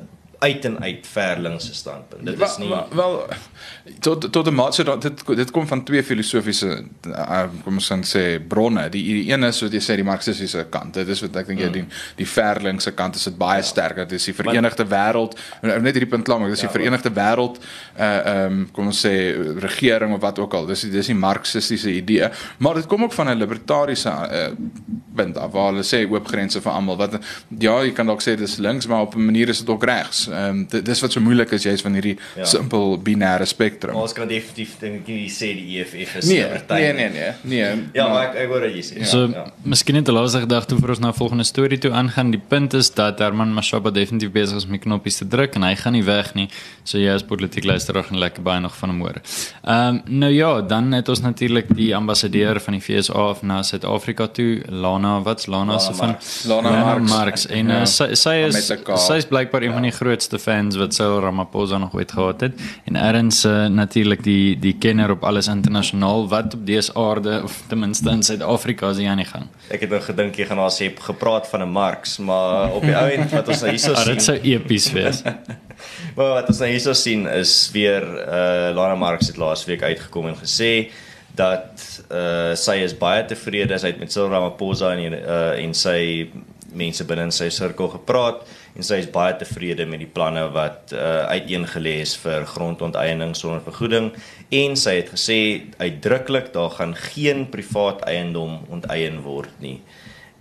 uit 0.46 0.66
en 0.66 0.80
uit 0.84 1.08
ver 1.08 1.40
links 1.40 1.70
standpunt. 1.74 2.26
Dit 2.26 2.42
is 2.42 2.58
nie 2.62 2.70
wel, 2.70 2.88
wel 2.94 3.14
tot 4.00 4.32
tot 4.32 4.48
'n 4.48 4.54
mate 4.54 4.84
dat 4.84 5.02
dit 5.02 5.26
dit 5.26 5.52
kom 5.52 5.68
van 5.68 5.84
twee 5.84 6.04
filosofiese 6.04 6.86
uh, 7.08 7.44
kom 7.64 7.74
ons 7.74 7.92
sê 8.16 8.40
bronne. 8.48 8.90
Die, 8.90 9.04
die 9.04 9.32
een 9.32 9.44
is 9.44 9.62
wat 9.62 9.74
jy 9.74 9.82
sê 9.82 9.96
die 9.96 10.08
marxistiese 10.08 10.66
kant. 10.70 10.94
Dit 10.94 11.08
is 11.08 11.22
wat 11.22 11.36
ek 11.42 11.48
dink 11.48 11.60
jy 11.60 11.68
mm. 11.68 11.78
die 11.78 11.86
die 12.16 12.28
ver 12.28 12.62
linkse 12.62 12.92
kant 12.92 13.16
is 13.16 13.24
dit 13.24 13.38
baie 13.38 13.62
ja. 13.62 13.68
sterk. 13.68 13.96
Dit 13.96 14.12
is 14.20 14.26
die 14.30 14.36
Verenigde 14.38 14.86
Wêreld. 14.90 15.38
Net 15.62 15.94
hierdie 15.94 16.10
punt 16.10 16.28
lank, 16.28 16.48
dis 16.50 16.62
ja, 16.62 16.70
die 16.70 16.76
Verenigde 16.78 17.14
Wêreld 17.14 17.60
uh 17.60 18.14
ehm 18.16 18.54
um, 18.54 18.62
kom 18.72 18.88
ons 18.92 19.06
sê 19.06 19.14
regering 19.62 20.14
of 20.14 20.22
wat 20.22 20.40
ook 20.40 20.54
al. 20.54 20.66
Dis 20.70 20.86
dis 20.92 21.12
die 21.12 21.18
marxistiese 21.18 21.92
idee, 21.94 22.30
maar 22.58 22.82
dit 22.82 22.86
kom 22.86 23.04
ook 23.04 23.14
van 23.14 23.30
'n 23.30 23.38
libertariese 23.38 24.10
uh 24.10 24.50
punt 25.16 25.38
af 25.38 25.52
waar 25.52 25.72
hulle 25.72 25.84
sê 25.84 26.04
oop 26.10 26.28
grense 26.28 26.62
vir 26.62 26.72
almal. 26.72 26.98
Wat 26.98 27.20
ja, 27.60 27.76
jy 27.84 27.92
kan 27.96 28.06
dalk 28.10 28.24
sê 28.24 28.36
dis 28.36 28.58
links, 28.58 28.88
maar 28.88 29.02
op 29.08 29.16
'n 29.16 29.26
manier 29.26 29.50
is 29.50 29.60
dit 29.60 29.70
ook 29.70 29.84
regs. 29.84 30.28
Ehm 30.36 30.64
um, 30.66 30.84
dis 30.86 31.02
wat 31.04 31.16
so 31.16 31.24
moeilik 31.24 31.52
is 31.56 31.66
jy's 31.66 31.84
van 31.86 31.96
hierdie 31.98 32.16
ja. 32.36 32.46
simpel 32.50 32.98
binêre 33.02 33.48
spektrum. 33.50 33.96
Ons 34.00 34.16
kan 34.18 34.28
definitief 34.30 34.76
dink 34.82 35.08
jy 35.10 35.26
sê 35.32 35.52
die 35.58 35.80
EFF 35.80 36.18
is 36.22 36.30
nee, 36.30 36.44
nee, 36.44 36.94
nee, 36.94 37.10
nee, 37.10 37.32
nee. 37.44 37.70
Ja, 37.96 38.08
maar 38.12 38.30
ek 38.30 38.40
ek 38.44 38.52
hoor 38.54 38.68
jy 38.68 38.84
sê. 38.86 39.06
So, 39.10 39.26
ja. 39.32 39.46
miskien 39.64 40.00
net 40.00 40.10
'n 40.10 40.18
laaste 40.18 40.44
gedagte 40.46 40.78
voor 40.80 40.96
ons 40.96 41.04
na 41.04 41.14
volgende 41.14 41.48
storie 41.48 41.80
toe 41.80 41.92
aangaan. 41.92 42.32
Die 42.32 42.42
punt 42.54 42.74
is 42.74 42.92
dat 42.94 43.20
Herman 43.20 43.54
Mashaba 43.54 43.92
definitief 43.92 44.32
besig 44.32 44.58
is 44.58 44.68
met 44.68 44.82
knoppies 44.82 45.18
te 45.22 45.28
druk 45.28 45.56
en 45.56 45.64
hy 45.64 45.76
gaan 45.76 45.94
nie 45.94 46.04
weg 46.04 46.34
nie. 46.36 46.50
So 46.84 46.98
jy 46.98 47.14
as 47.14 47.24
politiek 47.24 47.66
luisteraar 47.66 48.04
gaan 48.04 48.20
lekker 48.20 48.44
baie 48.44 48.60
nog 48.60 48.76
van 48.76 48.90
hom 48.90 49.02
hoor. 49.06 49.22
Ehm 49.64 49.96
um, 49.96 50.02
nou 50.06 50.32
ja, 50.32 50.62
dan 50.62 50.92
het 50.94 51.10
ons 51.10 51.22
natuurlik 51.22 51.76
die 51.76 51.96
ambassadeur 51.96 52.60
van 52.60 52.74
die 52.78 52.82
FSA 52.82 53.14
af 53.14 53.42
na 53.44 53.62
Suid-Afrika 53.64 54.28
toe, 54.28 54.62
Lana, 54.70 55.22
wat's 55.22 55.48
Lana 55.48 55.80
se 55.80 55.94
van 55.94 56.16
Lana, 56.48 56.70
Lana 56.70 56.98
Marx 56.98 57.48
en 57.48 57.68
ja. 57.68 57.80
uh, 57.82 57.86
sy 57.86 58.14
sy 58.16 58.36
is 58.48 58.72
sy 59.08 59.18
is 59.22 59.28
blykbaar 59.30 59.66
een 59.66 59.74
ja. 59.74 59.78
van 59.80 59.88
die 59.88 59.96
grootste 60.16 60.40
fans 60.40 60.78
wat 60.80 60.94
Cyril 60.96 61.20
Ramaphosa 61.20 61.78
nog 61.78 61.94
ooit 61.94 62.12
gehad 62.12 62.42
het 62.42 62.62
en 62.88 62.96
erns 62.96 63.44
uh, 63.46 63.66
natuurlik 63.68 64.24
die 64.24 64.56
die 64.60 64.76
kenner 64.80 65.12
op 65.12 65.24
alles 65.24 65.50
internasionaal 65.52 66.28
wat 66.32 66.54
op 66.56 66.66
dese 66.66 66.94
aarde 66.96 67.42
of 67.44 67.64
ten 67.68 67.80
minste 67.80 68.10
in 68.10 68.24
Suid-Afrika 68.24 68.88
as 68.94 69.02
jy 69.02 69.10
aan 69.12 69.20
die 69.20 69.28
gang. 69.28 69.50
Ek 69.68 69.84
het 69.84 69.92
nou 69.92 70.00
gedink 70.06 70.40
jy 70.40 70.48
gaan 70.48 70.62
daar 70.62 70.72
sê 70.72 70.88
gepraat 71.08 71.50
van 71.52 71.66
'n 71.66 71.72
Marx, 71.72 72.18
maar 72.18 72.72
op 72.72 72.88
die 72.88 72.96
ou 72.96 73.10
end 73.12 73.32
wat 73.32 73.48
ons 73.52 73.62
nou 73.62 73.76
hierso 73.76 73.96
sien. 74.00 74.14
Dit 74.14 74.24
sou 74.24 74.38
epies 74.40 74.92
wees. 74.96 75.22
maar 76.16 76.32
wat 76.40 76.48
ons 76.48 76.64
nou 76.64 76.72
hierso 76.72 76.94
sien 76.94 77.28
is 77.28 77.70
weer 77.74 78.04
uh 78.04 78.72
Lana 78.76 78.96
Marx 78.96 79.28
het 79.28 79.38
laasweek 79.38 79.84
uitgekom 79.84 80.32
en 80.32 80.40
gesê 80.40 80.92
dat 81.36 82.04
uh 82.08 82.56
sy 82.56 82.80
is 82.88 82.96
baie 82.96 83.26
tevrede 83.28 83.80
sy 83.80 83.92
het 83.92 84.00
met 84.00 84.12
Cyril 84.12 84.32
Ramaphosa 84.32 84.96
en 84.96 85.20
uh 85.20 85.64
en 85.64 85.74
sy 85.74 86.30
mense 86.76 87.04
binne 87.08 87.28
in 87.28 87.36
sy 87.36 87.50
sirkel 87.50 87.90
gepraat 87.90 88.46
en 88.76 88.84
sy 88.84 89.00
is 89.04 89.12
baie 89.12 89.36
tevrede 89.40 89.86
met 89.88 90.02
die 90.04 90.10
planne 90.12 90.44
wat 90.56 90.94
uh, 90.94 91.26
uiteengelê 91.32 92.02
is 92.04 92.16
vir 92.20 92.48
grondonteiening 92.50 93.36
sonder 93.36 93.64
vergoeding 93.64 94.12
en 94.52 94.76
sy 94.80 94.98
het 95.00 95.14
gesê 95.16 95.40
uitdruklik 95.80 96.52
daar 96.54 96.74
gaan 96.76 96.96
geen 97.12 97.46
privaat 97.52 98.04
eiendom 98.10 98.60
onteien 98.70 99.22
word 99.24 99.64
nie. 99.64 99.80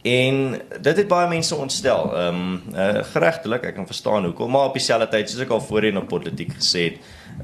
En 0.05 0.61
dit 0.81 0.97
het 0.97 1.09
baie 1.09 1.29
mense 1.29 1.57
ontstel. 1.57 2.11
Ehm 2.13 2.41
um, 2.41 2.75
uh, 2.77 3.01
geregtelik, 3.13 3.63
ek 3.65 3.79
kan 3.79 3.87
verstaan 3.89 4.27
hoekom, 4.29 4.51
maar 4.53 4.69
op 4.69 4.77
dieselfde 4.77 5.09
tyd 5.09 5.31
soos 5.31 5.47
ek 5.47 5.55
al 5.57 5.63
voorheen 5.65 5.97
op 5.97 6.11
politiek 6.11 6.53
gesê 6.59 6.83
het, 6.91 6.99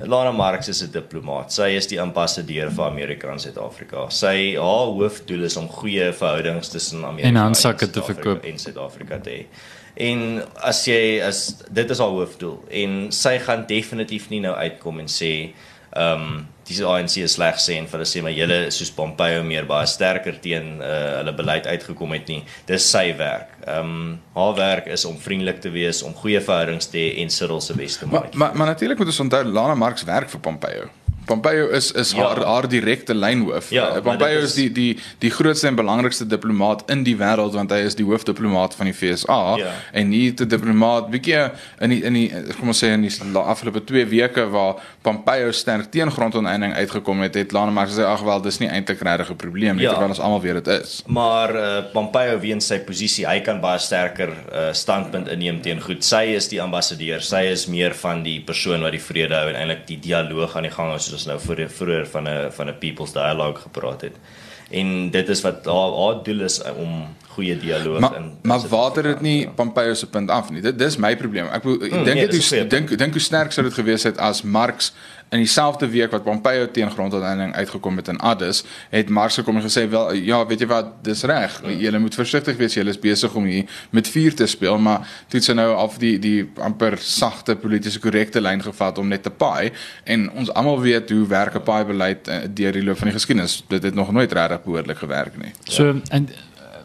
Lana 0.04 0.30
Marx 0.30 0.68
is 0.68 0.82
'n 0.84 0.92
diplomaat. 0.92 1.52
Sy 1.52 1.70
is 1.78 1.88
die 1.88 2.00
ambassadeur 2.00 2.70
vir 2.70 2.84
Amerika 2.84 3.32
in 3.32 3.40
Suid-Afrika. 3.40 4.10
Sy 4.10 4.56
haar 4.56 4.92
hoofdoel 4.92 5.44
is 5.48 5.56
om 5.56 5.68
goeie 5.68 6.12
verhoudings 6.12 6.68
tussen 6.68 7.04
Amerika 7.04 7.28
en 7.28 7.36
handsakke 7.36 7.90
te 7.90 8.02
verkoop 8.02 8.44
in 8.44 8.58
Suid-Afrika 8.58 9.18
te 9.18 9.30
hê. 9.30 9.46
En 9.94 10.42
as 10.54 10.84
jy 10.86 11.20
as 11.24 11.42
dit 11.70 11.90
is 11.90 11.98
haar 11.98 12.14
hoofdoel 12.14 12.60
en 12.82 13.02
sy 13.14 13.38
gaan 13.42 13.66
definitief 13.66 14.30
nie 14.30 14.40
nou 14.44 14.54
uitkom 14.54 15.02
en 15.02 15.10
sê 15.10 15.32
ehm 15.90 16.22
um, 16.22 16.42
dis 16.70 16.78
ANC 16.86 17.16
is 17.18 17.32
sleg 17.34 17.56
sê 17.58 17.74
en 17.80 17.88
vir 17.90 17.98
hulle 17.98 18.06
sê 18.06 18.20
maar 18.22 18.30
julle 18.30 18.58
soos 18.70 18.92
Pompeo 18.94 19.40
meer 19.42 19.66
baie 19.66 19.88
sterker 19.90 20.36
teen 20.38 20.76
uh, 20.78 21.16
hulle 21.16 21.32
beleid 21.34 21.66
uitgekom 21.66 22.14
het 22.14 22.30
nie. 22.30 22.44
Dis 22.68 22.86
sy 22.86 23.08
werk. 23.18 23.56
Ehm 23.64 23.90
um, 23.90 24.12
haar 24.36 24.54
werk 24.54 24.86
is 24.94 25.04
om 25.08 25.18
vriendelik 25.18 25.58
te 25.64 25.74
wees, 25.74 26.04
om 26.06 26.14
goeie 26.14 26.40
verhoudings 26.40 26.86
te 26.92 27.02
hê 27.02 27.10
en 27.24 27.34
Cyril 27.34 27.60
se 27.64 27.74
bes 27.74 27.98
te 27.98 28.06
maak. 28.06 28.30
Maar 28.30 28.38
maar, 28.44 28.56
maar 28.56 28.72
natuurlik 28.76 29.02
moet 29.02 29.10
ons 29.10 29.22
onthou 29.26 29.44
Lana 29.50 29.74
Marx 29.74 30.06
werk 30.06 30.30
vir 30.30 30.40
Pompeo. 30.46 30.86
Pompeo 31.30 31.68
is 31.76 31.92
is 31.92 32.12
ja. 32.12 32.26
haar 32.26 32.42
haar 32.44 32.68
direkte 32.68 33.14
lynhoof. 33.14 33.70
Ja, 33.70 33.96
uh, 33.96 34.02
Pompeo 34.02 34.42
is 34.42 34.56
die 34.58 34.68
die 34.72 34.98
die 35.22 35.30
grootste 35.30 35.68
en 35.70 35.78
belangrikste 35.78 36.26
diplomaat 36.26 36.82
in 36.90 37.04
die 37.06 37.16
wêreld 37.20 37.54
want 37.54 37.70
hy 37.74 37.84
is 37.86 37.98
die 37.98 38.06
hoofdiplomaat 38.06 38.74
van 38.78 38.90
die 38.90 38.96
FSA 38.96 39.40
ja. 39.60 39.74
en 39.92 40.10
nie 40.10 40.30
'n 40.30 40.48
diplomaat 40.48 41.10
bietjie 41.10 41.50
in 41.80 41.94
die 41.94 42.02
in 42.04 42.18
die 42.18 42.28
kom 42.58 42.72
ons 42.74 42.82
sê 42.82 42.92
in 42.96 43.06
die 43.06 43.38
afgelope 43.38 43.84
2 43.86 44.06
weke 44.10 44.48
waar 44.50 44.82
Pompeo 45.02 45.52
sterk 45.52 45.90
teen 45.94 46.10
grondonteiening 46.10 46.74
uitgekom 46.74 47.22
het, 47.24 47.34
het 47.34 47.52
Lana 47.52 47.70
Marx 47.70 47.94
gesê 47.94 48.04
ag 48.04 48.22
wel, 48.26 48.42
dis 48.44 48.58
nie 48.60 48.68
eintlik 48.68 49.00
regtig 49.00 49.30
'n 49.30 49.36
probleem 49.36 49.76
nie, 49.76 49.84
ja. 49.84 49.94
terwyl 49.94 50.12
ons 50.14 50.20
almal 50.20 50.40
weet 50.40 50.64
dit 50.64 50.82
is. 50.82 51.02
Maar 51.06 51.54
uh, 51.54 51.82
Pompeo 51.92 52.38
weens 52.40 52.66
sy 52.66 52.80
posisie, 52.84 53.26
hy 53.26 53.40
kan 53.40 53.60
baie 53.60 53.78
sterker 53.78 54.28
uh, 54.30 54.72
standpunt 54.72 55.28
inneem 55.28 55.60
teen 55.62 55.80
goed. 55.80 56.04
Sy 56.04 56.34
is 56.36 56.48
die 56.48 56.60
ambassadeur, 56.62 57.22
sy 57.22 57.44
is 57.52 57.66
meer 57.66 57.94
van 57.94 58.22
die 58.22 58.40
persoon 58.40 58.82
wat 58.82 58.92
die 58.92 59.02
vrede 59.02 59.34
hou 59.34 59.48
en 59.48 59.56
eintlik 59.56 59.86
die 59.86 60.00
dialoog 60.00 60.56
aan 60.56 60.68
die 60.68 60.74
gang 60.74 60.90
hou 60.90 60.98
ons 61.20 61.28
nou 61.28 61.40
vroeër 61.40 61.70
vroeër 61.70 62.06
van 62.14 62.28
'n 62.28 62.52
van 62.56 62.68
'n 62.68 62.78
people's 62.78 63.12
dialogue 63.12 63.60
gepraat 63.62 64.00
het. 64.00 64.16
En 64.70 65.10
dit 65.10 65.28
is 65.28 65.40
wat 65.40 65.64
haar 65.64 65.92
haar 66.00 66.22
doel 66.22 66.40
is 66.40 66.60
uh, 66.62 66.76
om 66.78 67.16
goeie 67.34 67.58
dialoog 67.58 68.00
maar, 68.00 68.16
in 68.16 68.38
Maar 68.42 68.60
water 68.68 69.02
dit 69.02 69.20
nie 69.20 69.48
Pompeo 69.48 69.94
se 69.94 70.06
punt 70.06 70.30
af 70.30 70.50
nie. 70.50 70.62
Dit 70.62 70.78
dis 70.78 70.96
my 70.96 71.16
probleem. 71.16 71.46
Ek 71.46 71.62
hmm, 71.62 72.04
dink 72.04 72.14
nee, 72.14 72.28
dit 72.28 72.70
dink 72.70 72.98
dink 72.98 73.12
hoe 73.12 73.22
sterk 73.22 73.52
sou 73.52 73.66
dit 73.66 73.74
gewees 73.74 74.02
het 74.02 74.18
as 74.18 74.42
Marx 74.42 74.92
in 75.30 75.38
dieselfde 75.38 75.88
week 75.88 76.10
wat 76.10 76.22
Pompeo 76.22 76.70
teen 76.70 76.90
grondonteiening 76.90 77.54
uitgekom 77.54 77.96
het 77.96 78.08
in 78.08 78.18
Addis, 78.18 78.64
het 78.90 79.08
Marx 79.08 79.34
gekom 79.38 79.56
en 79.56 79.62
gesê 79.62 79.86
wel 79.88 80.12
ja, 80.12 80.40
weet 80.46 80.64
jy 80.64 80.66
wat, 80.66 80.92
dis 81.06 81.22
reg. 81.22 81.60
Hmm. 81.62 81.76
Julle 81.78 81.98
moet 82.02 82.14
versigtig 82.18 82.58
wees, 82.58 82.74
julle 82.74 82.90
is 82.90 82.98
besig 82.98 83.34
om 83.38 83.46
hier 83.46 83.70
met 83.90 84.08
vuur 84.10 84.34
te 84.34 84.46
speel, 84.50 84.78
maar 84.78 85.06
dit 85.30 85.44
se 85.44 85.54
nou 85.54 85.68
af 85.74 85.98
die 86.02 86.16
die 86.18 86.50
amper 86.58 86.98
sagte 86.98 87.56
politieke 87.56 88.02
korrekte 88.02 88.42
lyn 88.42 88.62
gevat 88.62 88.98
om 88.98 89.08
net 89.08 89.22
te 89.22 89.30
paai 89.30 89.70
en 90.04 90.30
ons 90.34 90.50
almal 90.50 90.80
weet 90.82 91.10
hoe 91.10 91.26
werk 91.30 91.54
'n 91.54 91.62
paai 91.62 91.84
beleid 91.84 92.28
uh, 92.28 92.42
deur 92.48 92.72
die 92.72 92.82
loop 92.82 92.98
van 92.98 93.08
die 93.08 93.16
geskiedenis. 93.16 93.64
Dit 93.68 93.82
het 93.82 93.94
nog 93.94 94.12
nooit 94.12 94.32
regtig 94.32 94.62
behoorlik 94.64 94.98
gewerk 94.98 95.36
nie. 95.38 95.52
So 95.64 95.94
en 96.10 96.28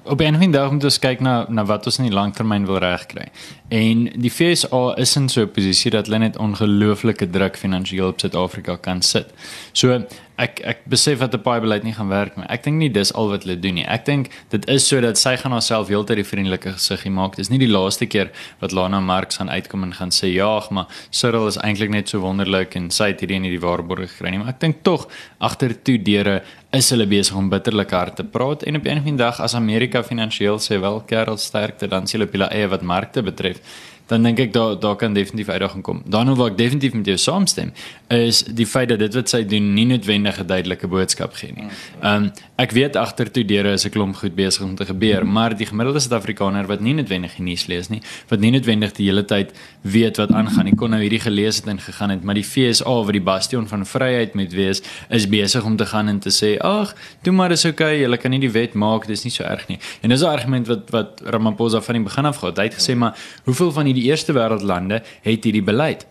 op 0.05 0.21
'n 0.21 0.37
van 0.37 0.51
daardie 0.51 0.73
moet 0.73 0.83
ons 0.83 0.99
kyk 0.99 1.19
na 1.19 1.45
na 1.49 1.65
wat 1.65 1.85
ons 1.85 1.97
in 1.97 2.03
die 2.03 2.13
langtermyn 2.13 2.65
wil 2.65 2.77
regkry. 2.77 3.27
En 3.67 4.03
die 4.15 4.29
FSA 4.29 4.95
is 4.97 5.15
in 5.15 5.29
so 5.29 5.41
'n 5.41 5.51
posisie 5.51 5.91
dat 5.91 6.05
hulle 6.05 6.19
net 6.19 6.37
ongelooflike 6.37 7.29
druk 7.29 7.57
finansiëel 7.57 8.07
op 8.07 8.19
Suid-Afrika 8.19 8.75
kan 8.75 9.01
sit. 9.01 9.27
So 9.71 10.05
ek 10.37 10.59
ek 10.67 10.79
besef 10.91 11.19
dat 11.19 11.33
'n 11.33 11.41
paai 11.41 11.59
beleid 11.61 11.83
nie 11.83 11.93
gaan 11.93 12.09
werk 12.09 12.37
nie. 12.37 12.45
Ek 12.49 12.63
dink 12.63 12.77
nie 12.77 12.89
dis 12.89 13.13
al 13.13 13.29
wat 13.29 13.43
hulle 13.43 13.59
doen 13.59 13.75
nie. 13.75 13.85
Ek 13.87 14.05
dink 14.05 14.29
dit 14.49 14.69
is 14.69 14.87
sodat 14.87 15.17
sy 15.17 15.35
gaan 15.37 15.51
haarself 15.51 15.87
heeltyd 15.87 16.17
die 16.17 16.23
vriendelike 16.23 16.73
gesiggie 16.73 17.11
maak. 17.11 17.35
Dis 17.35 17.49
nie 17.49 17.59
die 17.59 17.71
laaste 17.71 18.05
keer 18.05 18.31
wat 18.59 18.71
Lana 18.71 18.99
Marx 18.99 19.37
gaan 19.37 19.49
uitkom 19.49 19.83
en 19.83 19.93
gaan 19.93 20.09
sê 20.11 20.33
ja, 20.33 20.61
maar 20.71 20.87
Cyril 21.11 21.47
is 21.47 21.57
eintlik 21.57 21.89
net 21.89 22.09
so 22.09 22.19
wonderlik 22.19 22.75
en 22.75 22.91
sy 22.91 23.07
het 23.07 23.19
hierdie 23.19 23.39
nie 23.39 23.51
die 23.51 23.59
waarborg 23.59 24.11
gekry 24.11 24.31
nie. 24.31 24.39
Maar 24.39 24.49
ek 24.49 24.59
dink 24.59 24.83
tog 24.83 25.07
agter 25.39 25.73
toe 25.83 25.97
deure 25.97 26.41
is 26.73 26.89
hulle 26.89 27.07
besig 27.07 27.35
om 27.35 27.49
bitterlik 27.49 27.91
hard 27.91 28.17
te 28.19 28.23
praat 28.23 28.63
en 28.63 28.75
op 28.75 28.85
'n 28.85 28.97
of 28.97 29.05
ander 29.05 29.17
dag 29.17 29.39
as 29.39 29.55
Amerika 29.55 30.03
finansiëel 30.03 30.59
sê 30.59 30.79
wel 30.79 31.01
kerel 31.07 31.37
sterkte 31.37 31.87
dan 31.87 32.07
sien 32.07 32.19
hulle 32.19 32.31
hulle 32.31 32.49
eie 32.51 32.67
wat 32.67 32.81
markte 32.81 33.23
betref 33.23 33.61
dan 34.07 34.23
dink 34.23 34.39
ek 34.39 34.53
daar 34.53 34.79
daar 34.79 34.95
kan 34.95 35.13
definitief 35.13 35.49
uitdaging 35.49 35.83
kom. 35.83 36.01
Dan 36.05 36.27
hoe 36.27 36.47
ek 36.47 36.57
definitief 36.57 36.93
met 36.93 37.05
jou 37.05 37.17
saamstem 37.17 37.71
is 38.13 38.43
die 38.43 38.67
feit 38.69 38.89
dat 38.89 38.99
dit 38.99 39.13
wat 39.17 39.29
sy 39.29 39.41
doen 39.45 39.73
nie 39.73 39.85
noodwendig 39.85 40.39
'n 40.39 40.47
duidelike 40.47 40.87
boodskap 40.87 41.33
gee 41.33 41.51
nie. 41.55 41.67
Ehm 42.01 42.23
um, 42.23 42.31
ek 42.57 42.71
weet 42.71 42.95
agter 42.95 43.31
toe 43.31 43.45
deure 43.45 43.71
is 43.73 43.85
'n 43.85 43.89
klomp 43.89 44.15
goed 44.15 44.35
besig 44.35 44.63
om 44.63 44.75
te 44.75 44.85
gebeur, 44.85 45.25
maar 45.25 45.57
die 45.57 45.65
gemiddelde 45.65 45.99
Suid-Afrikaner 45.99 46.67
wat 46.67 46.79
nie 46.79 46.93
noodwendig 46.93 47.35
die 47.35 47.43
nuus 47.43 47.65
lees 47.67 47.89
nie, 47.89 48.01
wat 48.27 48.39
nie 48.39 48.51
noodwendig 48.51 48.91
die 48.93 49.07
hele 49.07 49.25
tyd 49.25 49.53
weet 49.81 50.17
wat 50.17 50.31
aangaan 50.31 50.65
nie, 50.65 50.75
kon 50.75 50.89
nou 50.89 51.01
hierdie 51.01 51.19
gelees 51.19 51.55
het 51.55 51.67
en 51.67 51.79
gegaan 51.79 52.09
het, 52.09 52.23
maar 52.23 52.35
die 52.35 52.43
FSA 52.43 53.03
wat 53.03 53.11
die 53.11 53.21
bastion 53.21 53.67
van 53.67 53.85
vryheid 53.85 54.35
moet 54.35 54.53
wees, 54.53 54.81
is 55.09 55.27
besig 55.27 55.63
om 55.65 55.75
te 55.75 55.85
gaan 55.85 56.07
en 56.07 56.19
te 56.19 56.29
sê, 56.29 56.57
"Ag, 56.59 56.95
doen 57.23 57.35
maar 57.35 57.51
is 57.51 57.65
okay, 57.65 57.99
julle 57.99 58.17
kan 58.17 58.31
nie 58.31 58.39
die 58.39 58.51
wet 58.51 58.73
maak, 58.73 59.07
dis 59.07 59.23
nie 59.23 59.31
so 59.31 59.43
erg 59.43 59.67
nie." 59.67 59.79
En 60.01 60.09
dis 60.09 60.21
'n 60.21 60.25
argument 60.25 60.67
wat 60.67 60.89
wat 60.89 61.21
Ramaphosa 61.25 61.81
van 61.81 61.95
die 61.95 62.03
begin 62.03 62.25
af 62.25 62.37
gehad 62.37 62.57
het. 62.57 62.57
Hy 62.57 62.63
het 62.63 62.81
gesê, 62.81 62.95
"Maar 62.95 63.17
hoeveel 63.43 63.71
van 63.71 63.85
die 63.85 63.94
eerste 64.01 64.33
wêreldlande 64.33 65.01
het 65.21 65.43
hierdie 65.43 65.63
beleid?" 65.63 66.05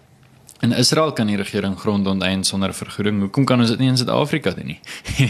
In 0.64 0.72
Israel 0.72 1.12
kan 1.12 1.28
die 1.28 1.36
regering 1.36 1.74
grond 1.76 2.06
onteien 2.06 2.44
sonder 2.44 2.72
vergoeding. 2.74 3.18
Hoekom 3.20 3.44
kan 3.44 3.60
ons 3.60 3.68
dit 3.68 3.80
nie 3.82 3.90
in 3.92 3.98
Suid-Afrika 4.00 4.54
doen 4.56 4.70
nie? 4.72 4.78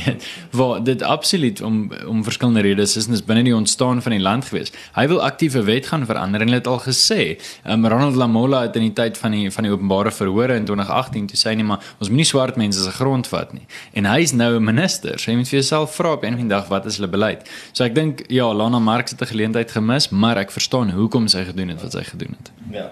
Waar 0.58 0.82
dit 0.86 1.02
absoluut 1.02 1.62
om 1.66 1.80
om 2.06 2.20
verskillende 2.22 2.62
redes 2.62 2.94
is, 3.00 3.08
is 3.10 3.24
binne 3.26 3.42
die 3.42 3.54
ontstaan 3.56 4.02
van 4.02 4.14
die 4.14 4.20
land 4.22 4.46
gewees. 4.46 4.70
Hy 4.94 5.08
wil 5.10 5.22
aktiewe 5.26 5.64
wet 5.66 5.88
gaan 5.90 6.06
verander 6.06 6.44
en 6.44 6.54
hy 6.54 6.60
het 6.60 6.70
al 6.70 6.78
gesê, 6.84 7.18
um, 7.66 7.82
Ronald 7.90 8.14
Lamola 8.20 8.62
het 8.68 8.78
in 8.78 8.86
die 8.86 8.94
tyd 8.94 9.18
van 9.18 9.34
die 9.34 9.50
van 9.50 9.66
die 9.66 9.74
openbare 9.74 10.14
verhore 10.14 10.54
in 10.60 10.68
2018 10.70 11.26
toe 11.32 11.40
sê 11.40 11.56
nie 11.58 11.66
maar 11.66 11.82
ons 11.98 12.12
moenie 12.12 12.30
swart 12.30 12.60
mense 12.60 12.86
se 12.86 12.94
grond 12.94 13.26
vat 13.34 13.56
nie. 13.58 13.66
En 13.98 14.06
hy 14.06 14.20
is 14.22 14.36
nou 14.38 14.54
'n 14.54 14.64
minister. 14.64 15.18
So 15.18 15.32
jy 15.32 15.38
moet 15.42 15.50
vir 15.50 15.58
jouself 15.58 15.96
vra 15.98 16.12
op 16.12 16.22
'n 16.22 16.48
dag 16.48 16.68
wat 16.68 16.86
is 16.86 16.96
hulle 16.96 17.10
beleid. 17.10 17.42
So 17.72 17.84
ek 17.84 17.94
dink 17.94 18.22
ja, 18.28 18.52
Lana 18.54 18.78
Marx 18.78 19.10
het 19.10 19.20
'n 19.20 19.34
geleentheid 19.34 19.70
gemis, 19.70 20.10
maar 20.10 20.38
ek 20.38 20.50
verstaan 20.52 20.90
hoekom 20.90 21.26
sy 21.28 21.44
gedoen 21.44 21.68
het 21.68 21.82
wat 21.82 21.92
sy 21.92 22.04
gedoen 22.04 22.36
het. 22.38 22.52
Ja. 22.70 22.90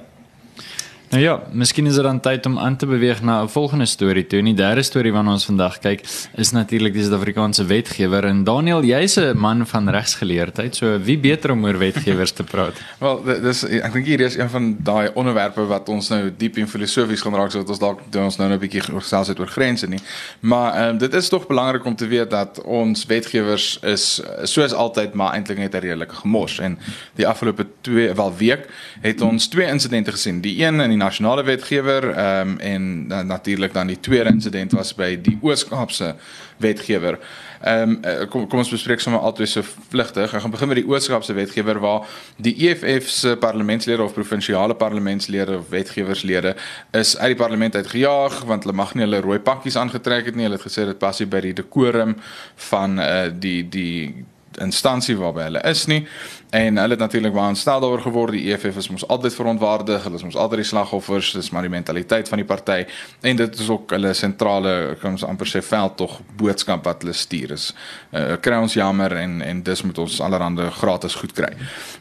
Nou 1.13 1.21
ja, 1.21 1.35
miskien 1.53 1.85
is 1.87 1.99
dit 1.99 2.05
dan 2.07 2.21
tyd 2.25 2.47
om 2.49 2.55
aan 2.59 2.77
te 2.81 2.87
beweeg 2.89 3.19
na 3.23 3.43
'n 3.43 3.49
volgende 3.49 3.87
storie 3.87 4.27
toe. 4.27 4.39
En 4.39 4.45
die 4.45 4.55
derde 4.55 4.83
storie 4.83 5.13
waarna 5.13 5.33
ons 5.33 5.45
vandag 5.45 5.79
kyk, 5.79 6.01
is 6.35 6.51
natuurlik 6.51 6.93
die 6.93 7.03
Suid-Afrikaanse 7.03 7.65
wetgewer 7.65 8.25
en 8.25 8.45
Daniel, 8.45 8.83
jy's 8.83 9.17
'n 9.17 9.37
man 9.37 9.67
van 9.67 9.89
regsgeleerdheid, 9.89 10.77
so 10.77 10.99
wie 10.99 11.19
beter 11.19 11.51
om 11.51 11.65
oor 11.65 11.79
wetgewers 11.79 12.33
te 12.33 12.43
praat? 12.43 12.73
Wel, 12.99 13.25
dis 13.25 13.65
ek 13.65 13.93
dink 13.93 14.07
hier 14.07 14.21
is 14.21 14.37
een 14.37 14.49
van 14.51 14.77
daai 14.79 15.11
onderwerpe 15.15 15.67
wat 15.67 15.89
ons 15.89 16.09
nou 16.09 16.33
diep 16.37 16.57
en 16.57 16.69
filosofies 16.69 17.21
gaan 17.21 17.35
raak, 17.35 17.51
sodat 17.51 17.69
ons 17.69 17.79
dalk 17.79 18.01
doen 18.11 18.25
ons 18.25 18.37
nou 18.37 18.53
'n 18.53 18.59
bietjie 18.59 18.81
gesels 18.81 19.29
het 19.29 19.39
oor 19.39 19.49
grense 19.49 19.87
nie. 19.87 20.01
Maar 20.41 20.75
ehm 20.75 20.89
um, 20.89 20.99
dit 20.99 21.15
is 21.15 21.29
tog 21.29 21.47
belangrik 21.47 21.85
om 21.85 21.97
te 21.97 22.07
weet 22.07 22.31
dat 22.31 22.63
ons 22.65 23.07
wetgewers 23.07 23.79
is 23.83 24.23
soos 24.43 24.73
altyd 24.73 25.15
maar 25.15 25.33
eintlik 25.33 25.59
net 25.59 25.75
'n 25.75 25.79
redelike 25.79 26.15
gemors 26.15 26.59
en 26.59 26.79
die 27.15 27.27
afgelope 27.27 27.67
2 27.81 28.15
wel 28.15 28.33
week 28.37 28.67
het 29.01 29.21
ons 29.21 29.49
twee 29.49 29.67
insidente 29.67 30.11
gesien. 30.11 30.41
Die 30.41 30.65
een 30.65 30.81
in 30.81 30.89
die 30.89 31.02
nasionale 31.03 31.45
wetgewer 31.45 32.11
ehm 32.11 32.49
um, 32.49 32.59
en 32.59 33.07
uh, 33.09 33.21
natuurlik 33.21 33.73
dan 33.73 33.87
die 33.87 34.01
tweede 34.01 34.31
insident 34.31 34.73
was 34.73 34.95
by 34.95 35.17
die 35.21 35.39
Oos-Kaapse 35.43 36.15
wetgewer. 36.63 37.19
Ehm 37.61 37.97
um, 38.05 38.29
kom 38.29 38.47
kom 38.49 38.63
ons 38.63 38.73
bespreek 38.73 39.01
sommer 39.01 39.21
albei 39.21 39.47
so 39.47 39.63
vlugtig. 39.91 40.35
Ek 40.35 40.43
gaan 40.43 40.55
begin 40.55 40.71
met 40.71 40.81
die 40.81 40.87
Oos-Kaapse 40.89 41.35
wetgewer 41.39 41.81
waar 41.83 42.09
die 42.37 42.55
EFF 42.69 43.11
se 43.11 43.37
parlementslede 43.37 44.03
of 44.03 44.15
provinsiale 44.15 44.75
parlementslede 44.75 45.59
of 45.59 45.69
wetgewerslede 45.69 46.57
is 46.91 47.17
uit 47.19 47.35
die 47.35 47.41
parlement 47.45 47.77
uitgejaag 47.77 48.43
want 48.51 48.67
hulle 48.67 48.77
mag 48.77 48.95
nie 48.95 49.07
hulle 49.07 49.21
rooi 49.21 49.39
pakkies 49.39 49.77
aangetrek 49.77 50.31
het 50.31 50.39
nie. 50.39 50.49
Hulle 50.49 50.61
het 50.61 50.69
gesê 50.69 50.87
dit 50.89 50.99
pas 50.99 51.19
nie 51.19 51.29
by 51.29 51.41
die 51.51 51.57
dekorum 51.63 52.17
van 52.71 52.99
uh, 53.01 53.27
die 53.33 53.63
die 53.69 54.25
instansie 54.61 55.17
waarby 55.17 55.47
hulle 55.47 55.63
is 55.71 55.87
nie 55.89 56.03
en 56.53 56.77
hulle 56.77 56.91
het 56.91 57.01
natuurlik 57.01 57.33
baie 57.33 57.49
ontstel 57.49 57.81
daaroor 57.81 58.03
geword 58.05 58.35
die 58.37 58.43
EFF 58.53 58.77
is 58.77 58.91
mos 58.93 59.07
altyd 59.09 59.33
verontwaardig 59.33 60.03
hulle 60.05 60.19
is 60.19 60.25
mos 60.27 60.37
altyd 60.37 60.61
die 60.61 60.67
slagoffers. 60.69 61.31
Dis 61.33 61.49
maar 61.51 61.65
die 61.65 61.73
mentaliteit 61.73 62.29
van 62.29 62.43
die 62.43 62.45
party 62.45 62.83
en 63.25 63.39
dit 63.41 63.61
is 63.65 63.71
ook 63.73 63.95
hulle 63.97 64.13
sentrale 64.13 64.75
kan 65.01 65.17
ons 65.17 65.25
amper 65.25 65.49
sê 65.49 65.63
veld 65.65 65.97
tog 65.97 66.19
boodskap 66.37 66.85
wat 66.85 67.07
hulle 67.07 67.15
stuur 67.17 67.55
is. 67.57 67.71
Uh, 68.11 68.35
kry 68.45 68.59
ons 68.61 68.77
jammer 68.77 69.17
en 69.17 69.39
en 69.43 69.63
dis 69.65 69.83
moet 69.89 70.01
ons 70.05 70.19
allerhande 70.27 70.67
gratis 70.77 71.17
goed 71.23 71.33
kry. 71.33 71.49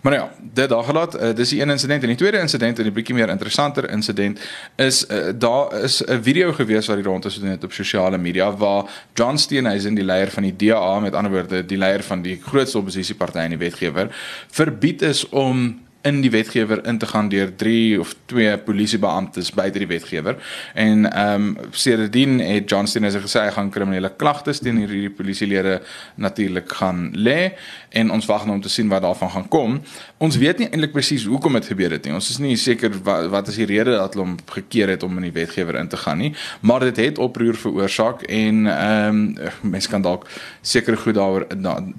Maar 0.02 0.18
nou 0.18 0.20
ja 0.20 0.50
dit 0.60 0.70
daar 0.74 0.84
gelaat 0.90 1.16
uh, 1.16 1.32
dis 1.38 1.56
die 1.56 1.62
een 1.62 1.72
insident 1.72 2.04
en 2.04 2.12
die 2.12 2.20
tweede 2.20 2.44
insident 2.44 2.80
en 2.80 2.92
'n 2.92 2.94
bietjie 3.00 3.16
meer 3.16 3.32
interessanter 3.32 3.88
insident 3.90 4.40
is 4.76 5.06
uh, 5.08 5.32
daar 5.32 5.80
is 5.80 6.02
'n 6.04 6.20
video 6.28 6.52
gewees 6.52 6.92
wat 6.92 7.00
die 7.00 7.08
rond 7.08 7.26
is 7.26 7.40
gedoen 7.40 7.56
het 7.56 7.64
op 7.64 7.72
sosiale 7.72 8.18
media 8.18 8.52
waar 8.52 8.84
John 9.14 9.38
Steenhuisen 9.38 9.96
die 9.96 10.04
leier 10.04 10.32
van 10.32 10.44
die 10.44 10.56
DA 10.56 11.00
met 11.00 11.16
ander 11.16 11.32
woorde 11.32 11.66
die 11.66 11.78
leier 11.78 12.04
van 12.04 12.22
die 12.22 12.42
grootste 12.44 12.78
oppositiepartyt 12.78 13.44
in 13.44 13.58
die 13.58 13.64
wetgewer 13.70 14.12
verbied 14.48 15.02
is 15.02 15.30
om 15.30 15.81
in 16.02 16.22
die 16.22 16.32
wetgewer 16.32 16.86
in 16.88 16.98
te 16.98 17.06
gaan 17.06 17.30
deur 17.30 17.56
3 17.56 18.00
of 18.00 18.16
2 18.26 18.58
polisiebeamptes 18.66 19.52
buite 19.54 19.80
die 19.80 19.88
wetgewer. 19.88 20.38
En 20.74 21.06
ehm 21.12 21.48
um, 21.58 21.58
sedertdien 21.72 22.40
het 22.40 22.70
Johnston 22.70 23.06
as 23.06 23.16
gesê 23.16 23.46
hy 23.46 23.52
gaan 23.56 23.70
kriminele 23.70 24.12
klagtes 24.18 24.60
teen 24.60 24.78
hierdie 24.82 25.10
polisielede 25.10 25.82
natuurlik 26.16 26.72
gaan 26.80 27.10
lê 27.14 27.54
en 27.90 28.12
ons 28.12 28.26
wag 28.26 28.46
nou 28.46 28.56
om 28.56 28.62
te 28.62 28.70
sien 28.70 28.90
wat 28.90 29.02
daarvan 29.02 29.30
gaan 29.30 29.48
kom. 29.48 29.80
Ons 30.18 30.38
weet 30.42 30.62
nie 30.62 30.70
eintlik 30.70 30.94
presies 30.96 31.26
hoekom 31.30 31.54
dit 31.60 31.70
gebeur 31.74 31.92
het 31.92 32.06
nie. 32.06 32.14
Ons 32.14 32.30
is 32.34 32.40
nie 32.42 32.56
seker 32.58 32.94
wat 33.04 33.30
wat 33.32 33.52
is 33.52 33.60
die 33.62 33.70
rede 33.70 33.96
dat 33.98 34.16
hulle 34.16 34.26
hom 34.26 34.38
gekeer 34.54 34.94
het 34.96 35.04
om 35.04 35.18
in 35.22 35.30
die 35.30 35.36
wetgewer 35.36 35.78
in 35.80 35.92
te 35.92 35.98
gaan 35.98 36.18
nie, 36.18 36.34
maar 36.62 36.86
dit 36.88 36.98
het 36.98 37.22
oproer 37.22 37.58
veroorsaak 37.58 38.26
en 38.30 38.66
ehm 38.68 39.22
um, 39.22 39.52
mense 39.62 39.90
kan 39.90 40.02
dalk 40.02 40.28
seker 40.62 40.98
goed 40.98 41.16
daaroor 41.16 41.48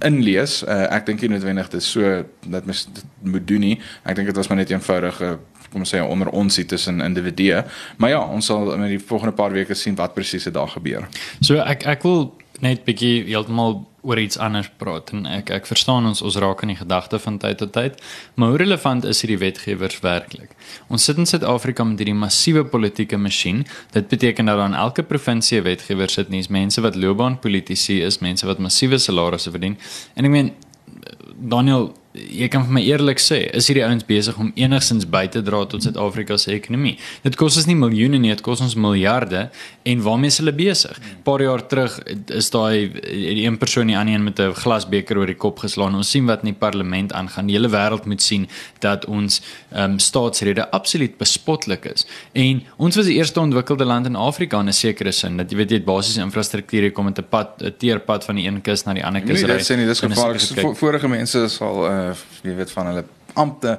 inlees. 0.05 0.63
Uh, 0.63 0.87
ek 0.95 1.07
dink 1.07 1.23
nie 1.23 1.35
noodwendig 1.35 1.71
dit 1.73 1.83
so 1.85 2.25
dat 2.47 2.67
mens 2.67 2.87
dit 2.87 3.05
moet 3.23 3.47
doen 3.47 3.61
nie. 3.61 3.81
Ek 4.03 4.17
dink 4.17 4.27
dit 4.27 4.37
was 4.37 4.49
maar 4.49 4.61
net 4.63 4.71
eenvoudige 4.71 5.39
kom 5.73 5.87
ons 5.87 5.95
sê 5.95 6.03
onder 6.05 6.29
ons 6.37 6.55
sit 6.55 6.69
tussen 6.69 7.01
individue. 7.01 7.65
Maar 7.97 8.11
ja, 8.11 8.21
ons 8.21 8.47
sal 8.47 8.75
in 8.77 8.87
die 8.93 9.01
volgende 9.01 9.35
paar 9.37 9.55
weke 9.57 9.75
sien 9.79 9.97
wat 9.99 10.15
presies 10.15 10.51
daar 10.53 10.69
gebeur. 10.69 11.09
So 11.41 11.61
ek 11.65 11.87
ek 11.89 12.05
wil 12.07 12.29
net 12.63 12.85
bietjie 12.87 13.25
heeltemal 13.27 13.81
oor 14.03 14.19
iets 14.19 14.39
anders 14.43 14.69
praat 14.79 15.13
en 15.15 15.27
ek 15.31 15.51
ek 15.55 15.67
verstaan 15.71 16.07
ons 16.11 16.23
ons 16.27 16.37
raak 16.43 16.65
in 16.67 16.73
die 16.73 16.79
gedagte 16.79 17.21
van 17.23 17.39
tyd 17.43 17.61
tot 17.63 17.73
tyd, 17.75 18.01
maar 18.35 18.51
hoe 18.51 18.59
relevant 18.59 19.07
is 19.07 19.23
hierdie 19.23 19.39
wetgewers 19.39 20.01
werklik? 20.03 20.57
Ons 20.91 21.07
sit 21.07 21.19
in 21.23 21.29
Suid-Afrika 21.31 21.87
met 21.87 22.03
hierdie 22.03 22.19
massiewe 22.19 22.65
politieke 22.67 23.19
masjien. 23.19 23.63
Dit 23.95 24.11
beteken 24.11 24.51
dat 24.51 24.59
aan 24.59 24.75
elke 24.75 25.07
provinsie 25.07 25.61
'n 25.61 25.65
wetgewer 25.65 26.11
sit, 26.11 26.29
nie 26.31 26.45
mense 26.51 26.81
wat 26.81 26.97
loopbaanpolitici 26.97 28.03
is, 28.03 28.19
mense 28.19 28.47
wat 28.47 28.59
massiewe 28.59 28.99
salarisse 28.99 29.51
verdien. 29.51 29.79
En 30.15 30.25
ek 30.25 30.31
meen 30.31 30.53
Daniel 31.39 31.93
jy 32.13 32.49
kan 32.53 32.67
vir 32.67 32.75
my 32.77 32.83
eerlik 32.85 33.21
sê, 33.23 33.39
is 33.57 33.69
hierdie 33.71 33.85
ouens 33.87 34.05
besig 34.05 34.37
om 34.41 34.51
enigstens 34.59 35.07
by 35.09 35.25
te 35.33 35.41
dra 35.45 35.63
tot 35.69 35.85
Suid-Afrika 35.85 36.37
se 36.41 36.53
ekonomie? 36.53 36.99
Dit 37.25 37.39
kos 37.41 37.57
ons 37.57 37.69
nie 37.69 37.77
miljoene 37.79 38.21
nie, 38.21 38.33
dit 38.35 38.43
kos 38.45 38.61
ons 38.65 38.75
miljarde 38.77 39.47
en 39.89 40.03
waarmee 40.05 40.33
is 40.33 40.39
hulle 40.43 40.53
besig? 40.53 40.99
'n 40.99 41.23
Paar 41.25 41.43
jaar 41.43 41.63
terug 41.69 41.99
is 42.29 42.51
daai 42.51 42.93
die 42.93 43.47
een 43.47 43.57
persoon 43.59 43.87
die 43.87 43.97
ander 43.97 44.15
een 44.15 44.25
met 44.25 44.41
'n 44.41 44.53
glasbeker 44.53 45.19
oor 45.19 45.27
die 45.27 45.39
kop 45.39 45.59
geslaan. 45.59 45.95
Ons 45.95 46.11
sien 46.11 46.27
wat 46.27 46.45
in 46.45 46.53
die 46.53 46.59
parlement 46.59 47.13
aangaan. 47.13 47.47
Die 47.47 47.57
hele 47.57 47.69
wêreld 47.69 48.05
moet 48.05 48.23
sien 48.23 48.49
dat 48.81 49.07
ons 49.07 49.41
um, 49.75 49.99
staatsrede 49.99 50.71
absoluut 50.71 51.17
bespotlik 51.19 51.85
is. 51.85 52.07
En 52.33 52.63
ons 52.77 52.97
was 52.97 53.07
die 53.07 53.17
eerste 53.17 53.41
ontwikkelde 53.41 53.85
land 53.85 54.07
in 54.07 54.17
Afrika 54.17 54.61
in 54.61 54.69
'n 54.69 54.73
sekere 54.73 55.13
sin 55.13 55.37
dat 55.37 55.51
jy 55.51 55.57
weet 55.57 55.71
jy 55.71 55.77
het 55.77 55.85
basiese 55.85 56.21
infrastruktuur 56.21 56.81
hier 56.81 56.93
kom 56.93 57.05
met 57.05 57.19
'n 57.19 57.25
pad 57.29 57.63
'n 57.63 57.75
teerpad 57.79 58.25
van 58.25 58.35
die 58.35 58.47
een 58.47 58.61
kus 58.61 58.85
na 58.85 58.93
die 58.93 59.05
ander 59.05 59.23
kus 59.23 59.41
ry. 59.41 59.47
Nee, 59.47 59.57
dit 59.57 59.71
sê 59.71 59.77
nie 59.77 59.87
dis 59.87 60.01
gevaarlik. 60.01 60.77
Vorige 60.77 61.09
mense 61.09 61.49
sal 61.49 61.87
uh, 61.87 62.02
jy 62.43 62.55
weet 62.59 62.73
van 62.75 62.91
hulle 62.91 63.05
ampte 63.35 63.79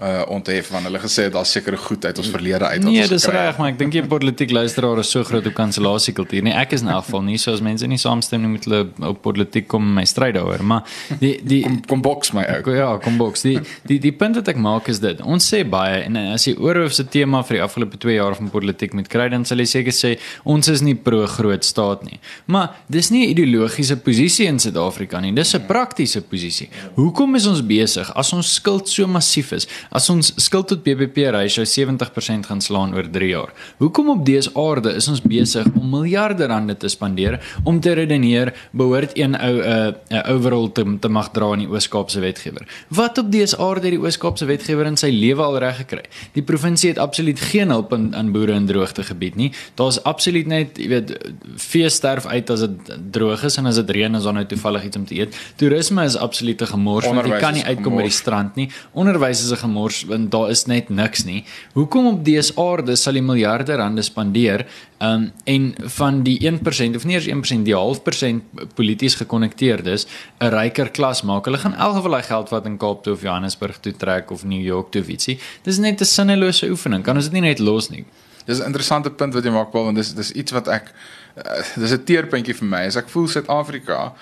uh 0.00 0.22
onthef 0.32 0.70
van 0.72 0.86
hulle 0.88 0.98
gesê 0.98 1.26
daar 1.32 1.46
seker 1.46 1.76
goed 1.78 2.04
uit 2.04 2.18
ons 2.18 2.28
verlede 2.32 2.64
uit 2.64 2.84
Nee, 2.84 3.06
dis 3.08 3.26
reg, 3.28 3.58
maar 3.58 3.68
ek 3.72 3.78
dink 3.80 3.92
die 3.92 4.02
politiek 4.08 4.52
luisteraar 4.54 5.02
is 5.02 5.10
so 5.12 5.24
groot 5.28 5.44
op 5.46 5.54
kansellasiekultuur. 5.58 6.44
Nee, 6.46 6.54
ek 6.56 6.72
is 6.76 6.84
in 6.84 6.88
elk 6.88 7.04
geval 7.04 7.24
nie 7.26 7.36
so 7.40 7.52
as 7.52 7.60
mense 7.64 7.86
nie 7.90 7.98
saamstem 8.00 8.40
nie 8.40 8.52
met 8.54 8.64
hulle 8.68 8.86
op 9.10 9.20
politiek 9.24 9.66
kom 9.68 9.90
my 9.98 10.06
stryd 10.08 10.38
daaroor, 10.38 10.64
maar 10.64 10.86
die 11.20 11.34
die 11.44 11.60
kom, 11.66 11.76
kom 11.90 12.04
boks 12.06 12.32
my 12.36 12.46
ou. 12.48 12.74
Ja, 12.76 12.88
kom 13.02 13.18
boks. 13.20 13.44
Die 13.44 13.58
die 13.90 13.98
die 14.00 14.12
punt 14.16 14.38
wat 14.40 14.48
ek 14.48 14.60
maak 14.60 14.88
is 14.92 15.02
dit. 15.04 15.20
Ons 15.20 15.50
sê 15.52 15.62
baie 15.68 16.00
en 16.06 16.16
as 16.22 16.48
jy 16.48 16.56
oorhoofse 16.56 17.04
tema 17.12 17.42
vir 17.44 17.58
die 17.58 17.64
afgelope 17.66 18.00
2 18.00 18.16
jaar 18.16 18.38
van 18.38 18.50
politiek 18.52 18.96
met 18.96 19.10
kry 19.12 19.28
dan 19.32 19.44
sal 19.48 19.60
jy 19.60 19.68
seker 19.74 19.96
sê 19.96 20.14
ons 20.48 20.72
is 20.72 20.84
nie 20.86 20.96
pro 20.96 21.26
groot 21.28 21.66
staat 21.66 22.06
nie. 22.08 22.20
Maar 22.46 22.80
dis 22.88 23.10
nie 23.10 23.26
'n 23.26 23.36
ideologiese 23.36 23.96
posisie 24.00 24.46
in 24.46 24.58
Suid-Afrika 24.58 25.20
nie. 25.20 25.32
Dis 25.32 25.54
'n 25.54 25.66
praktiese 25.66 26.22
posisie. 26.22 26.70
Hoekom 26.96 27.34
is 27.36 27.46
ons 27.46 27.60
besig 27.60 28.10
as 28.16 28.32
ons 28.32 28.54
skuld 28.54 28.88
so 28.88 29.06
massief 29.06 29.52
is? 29.52 29.66
As 29.90 30.06
ons 30.12 30.28
skuld 30.38 30.68
tot 30.70 30.82
BBP 30.84 31.32
ratio 31.34 31.64
70% 31.66 32.46
gaan 32.46 32.60
slaan 32.62 32.92
oor 32.94 33.08
3 33.10 33.28
jaar. 33.32 33.50
Hoekom 33.82 34.12
op 34.12 34.20
dese 34.26 34.52
aarde 34.54 34.92
is 34.94 35.08
ons 35.10 35.22
besig 35.22 35.66
om 35.74 35.88
miljarde 35.90 36.46
rande 36.46 36.76
te 36.78 36.88
spandeer 36.88 37.40
om 37.66 37.80
te 37.82 37.96
redeneer 37.98 38.52
behoort 38.70 39.16
een 39.18 39.34
ou 39.34 39.54
'n 39.58 39.66
uh, 39.66 40.18
'n 40.18 40.22
overall 40.30 40.70
te, 40.70 40.84
te 41.00 41.08
mag 41.08 41.30
dra 41.30 41.52
in 41.52 41.66
die 41.66 41.68
Oos-Kaapse 41.68 42.20
wetgewer? 42.20 42.66
Wat 42.88 43.18
op 43.18 43.32
dese 43.32 43.58
aarde 43.58 43.90
het 43.90 43.98
die 43.98 44.00
Oos-Kaapse 44.00 44.44
wetgewer 44.44 44.86
in 44.86 44.96
sy 44.96 45.10
lewe 45.10 45.42
al 45.42 45.58
reg 45.58 45.76
gekry? 45.76 46.04
Die 46.32 46.42
provinsie 46.42 46.88
het 46.88 46.98
absoluut 46.98 47.40
geen 47.40 47.70
hulp 47.70 47.92
aan, 47.92 48.14
aan 48.14 48.32
boere 48.32 48.52
in 48.52 48.66
droogte 48.66 49.02
gebied 49.02 49.34
nie. 49.34 49.52
Daar's 49.74 50.02
absoluut 50.02 50.46
net, 50.46 50.78
jy 50.78 50.88
weet, 50.88 51.18
vee 51.56 51.88
sterf 51.88 52.26
uit 52.26 52.50
as 52.50 52.60
dit 52.60 52.98
droog 53.10 53.42
is 53.44 53.56
en 53.56 53.66
as 53.66 53.74
dit 53.74 53.90
reën 53.90 54.14
is 54.14 54.22
dan 54.22 54.34
nou 54.34 54.46
toevallig 54.46 54.84
iets 54.84 54.96
om 54.96 55.04
te 55.06 55.14
eet. 55.14 55.34
Toerisme 55.56 56.04
is 56.04 56.16
absolute 56.16 56.66
gemors 56.66 57.06
want 57.06 57.26
jy 57.26 57.38
kan 57.38 57.54
nie 57.54 57.64
uitkom 57.64 57.96
by 57.96 58.02
die 58.02 58.14
strand 58.14 58.54
nie. 58.54 58.70
Onderwys 58.94 59.42
is 59.42 59.50
'n 59.50 59.56
gemors 59.56 59.79
mors 59.80 60.04
want 60.10 60.30
daar 60.32 60.50
is 60.52 60.66
net 60.70 60.90
niks 60.92 61.24
nie. 61.24 61.42
Hoekom 61.74 62.06
op 62.12 62.22
dese 62.24 62.54
aarde 62.60 62.96
sal 63.00 63.18
jy 63.18 63.24
miljarde 63.24 63.76
rande 63.80 64.04
spandeer 64.06 64.66
um, 65.00 65.28
en 65.44 65.68
van 65.96 66.22
die 66.26 66.36
1% 66.44 66.98
of 66.98 67.06
nie 67.08 67.16
eers 67.16 67.28
1% 67.32 67.66
die 67.66 67.76
half 67.76 68.02
persent 68.06 68.44
polities 68.78 69.16
gekonnekteerdes 69.20 70.06
'n 70.40 70.52
ryker 70.54 70.90
klas 70.90 71.22
maak. 71.22 71.44
Hulle 71.48 71.58
gaan 71.58 71.74
elke 71.74 71.96
geval 71.96 72.18
daai 72.18 72.28
geld 72.28 72.48
wat 72.50 72.66
in 72.66 72.78
Kaap 72.78 73.02
toe 73.04 73.12
of 73.14 73.22
Johannesburg 73.22 73.80
toe 73.80 73.92
trek 73.92 74.30
of 74.30 74.44
New 74.44 74.62
York 74.62 74.90
toe 74.92 75.02
ietsie. 75.02 75.38
Dis 75.64 75.78
net 75.78 76.00
'n 76.00 76.04
sinnelose 76.04 76.68
oefening. 76.70 77.02
Kan 77.04 77.16
ons 77.16 77.24
dit 77.24 77.32
nie 77.32 77.48
net 77.48 77.58
los 77.58 77.90
nie? 77.90 78.04
Dis 78.46 78.60
'n 78.60 78.66
interessante 78.66 79.10
punt 79.10 79.34
wat 79.34 79.44
jy 79.44 79.50
maak 79.50 79.70
Paul 79.70 79.84
want 79.84 79.96
dis 79.96 80.14
dis 80.14 80.32
iets 80.32 80.52
wat 80.52 80.68
ek 80.68 80.92
uh, 81.36 81.62
dis 81.76 81.92
'n 81.92 82.04
teerpuntjie 82.04 82.54
vir 82.54 82.68
my. 82.68 82.86
As 82.86 82.96
ek 82.96 83.08
voel 83.08 83.28
Suid-Afrika 83.28 84.12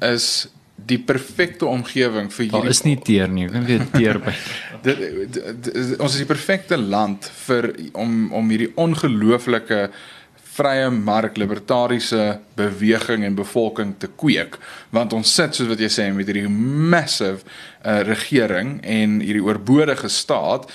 is 0.00 0.48
die 0.76 0.98
perfekte 0.98 1.66
omgewing 1.68 2.30
vir 2.32 2.44
hierdie 2.44 2.60
Daar 2.60 2.72
is 2.72 2.82
nie 2.86 2.96
teer 3.04 3.30
nie, 3.30 3.46
ek 3.46 3.68
weer 3.68 3.84
teer 3.92 4.18
by. 4.22 4.34
dit, 4.86 5.04
ons 5.98 6.10
is 6.10 6.22
die 6.24 6.28
perfekte 6.28 6.78
land 6.80 7.28
vir 7.44 7.70
om 7.92 8.32
om 8.34 8.50
hierdie 8.50 8.72
ongelooflike 8.80 9.86
vrye 10.52 10.90
mark 10.92 11.38
libertariese 11.40 12.40
beweging 12.58 13.24
en 13.24 13.36
bevolking 13.38 13.94
te 14.00 14.10
kweek 14.20 14.58
want 14.92 15.14
ons 15.16 15.34
sit 15.38 15.56
soos 15.56 15.70
wat 15.70 15.80
jy 15.80 15.88
sê 15.92 16.08
met 16.12 16.28
hierdie 16.28 16.50
massive 16.50 17.40
uh, 17.44 18.02
regering 18.08 18.76
en 18.84 19.20
hierdie 19.24 19.44
oorbodige 19.44 20.10
staat 20.12 20.68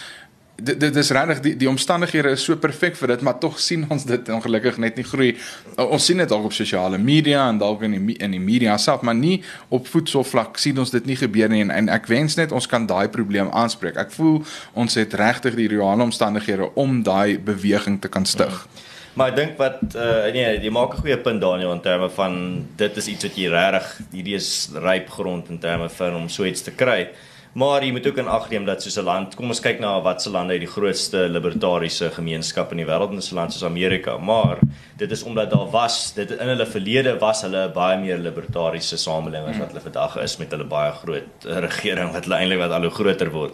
dit 0.58 0.80
dit 0.80 0.96
is 0.96 1.12
regtig 1.13 1.41
die 1.46 1.54
die 1.63 1.70
omstandighede 1.70 2.34
is 2.34 2.43
so 2.43 2.58
perfek 2.58 2.98
vir 2.98 3.13
dit 3.13 3.22
maar 3.26 3.38
tog 3.39 3.60
sien 3.62 3.86
ons 3.93 4.06
dit 4.10 4.30
ongelukkig 4.34 4.80
net 4.82 4.98
nie 4.98 5.06
groei 5.06 5.30
ons 5.78 6.06
sien 6.06 6.17
dit 6.17 6.30
dalk 6.30 6.50
op 6.50 6.56
sosiale 6.58 6.98
media 6.98 7.48
en 7.50 7.62
dalk 7.62 7.86
in 7.88 7.98
die 7.98 8.17
in 8.17 8.34
die 8.34 8.41
media 8.41 8.78
self 8.82 9.06
maar 9.06 9.17
nie 9.17 9.43
op 9.70 9.88
voedselvlak 9.88 10.58
sien 10.58 10.80
ons 10.80 10.91
dit 10.91 11.06
nie 11.06 11.20
gebeur 11.20 11.50
nie 11.54 11.62
en, 11.67 11.72
en 11.72 11.93
ek 11.93 12.10
wens 12.10 12.38
net 12.41 12.52
ons 12.52 12.67
kan 12.67 12.89
daai 12.89 13.08
probleem 13.13 13.54
aanspreek 13.54 13.98
ek 14.02 14.12
voel 14.17 14.41
ons 14.74 14.98
het 14.98 15.13
regtig 15.13 15.56
die 15.56 15.70
reale 15.78 16.04
omstandighede 16.10 16.74
om 16.76 17.04
daai 17.04 17.38
beweging 17.38 18.02
te 18.02 18.10
kan 18.10 18.26
stig 18.26 18.65
ja. 18.65 18.86
Maar 19.17 19.32
ek 19.32 19.38
dink 19.38 19.56
wat 19.58 19.80
uh, 19.98 20.28
nee, 20.30 20.46
jy 20.62 20.70
maak 20.70 20.93
'n 20.93 21.02
goeie 21.02 21.17
punt 21.17 21.41
Daniel 21.41 21.74
in 21.74 21.82
terme 21.82 22.10
van 22.13 22.34
dit 22.78 22.98
is 23.02 23.08
iets 23.10 23.26
wat 23.26 23.38
jy 23.38 23.48
regtig 23.50 23.88
hierdie 24.12 24.36
is 24.38 24.70
ryp 24.78 25.10
grond 25.10 25.50
in 25.50 25.58
terme 25.58 25.89
van 25.89 26.15
om 26.15 26.28
so 26.30 26.46
iets 26.46 26.62
te 26.62 26.72
kry. 26.72 27.10
Maar 27.58 27.82
jy 27.82 27.89
moet 27.91 28.06
ook 28.06 28.20
in 28.22 28.28
ag 28.30 28.43
neem 28.52 28.65
dat 28.67 28.84
soos 28.86 29.00
'n 29.00 29.04
land, 29.04 29.36
kom 29.36 29.50
ons 29.50 29.60
kyk 29.60 29.80
na 29.80 30.02
watse 30.02 30.30
lande 30.30 30.54
het 30.54 30.62
die 30.62 30.70
grootste 30.70 31.26
libertariese 31.28 32.12
gemeenskap 32.13 32.72
in 32.72 32.78
die 32.78 32.86
wêreld, 32.86 33.10
in 33.10 33.17
'n 33.17 33.36
land 33.36 33.54
soos 33.54 33.63
Amerika. 33.63 34.17
Maar 34.17 34.60
dit 34.98 35.12
is 35.12 35.24
omdat 35.24 35.50
daar 35.50 35.70
was, 35.72 36.13
dit 36.13 36.32
in 36.32 36.48
hulle 36.48 36.65
verlede 36.65 37.17
was 37.20 37.41
hulle 37.41 37.72
baie 37.74 37.98
meer 37.98 38.17
libertariese 38.17 38.98
samelewing 38.98 39.50
as 39.50 39.58
wat 39.58 39.67
hulle 39.67 39.82
vandag 39.82 40.17
is 40.17 40.38
met 40.38 40.52
hulle 40.52 40.63
baie 40.63 40.91
groot 40.91 41.46
regering 41.46 42.12
wat 42.12 42.24
hulle 42.24 42.36
eintlik 42.36 42.60
wat 42.60 42.72
al 42.72 42.82
hoe 42.82 42.91
groter 42.91 43.32
word. 43.32 43.54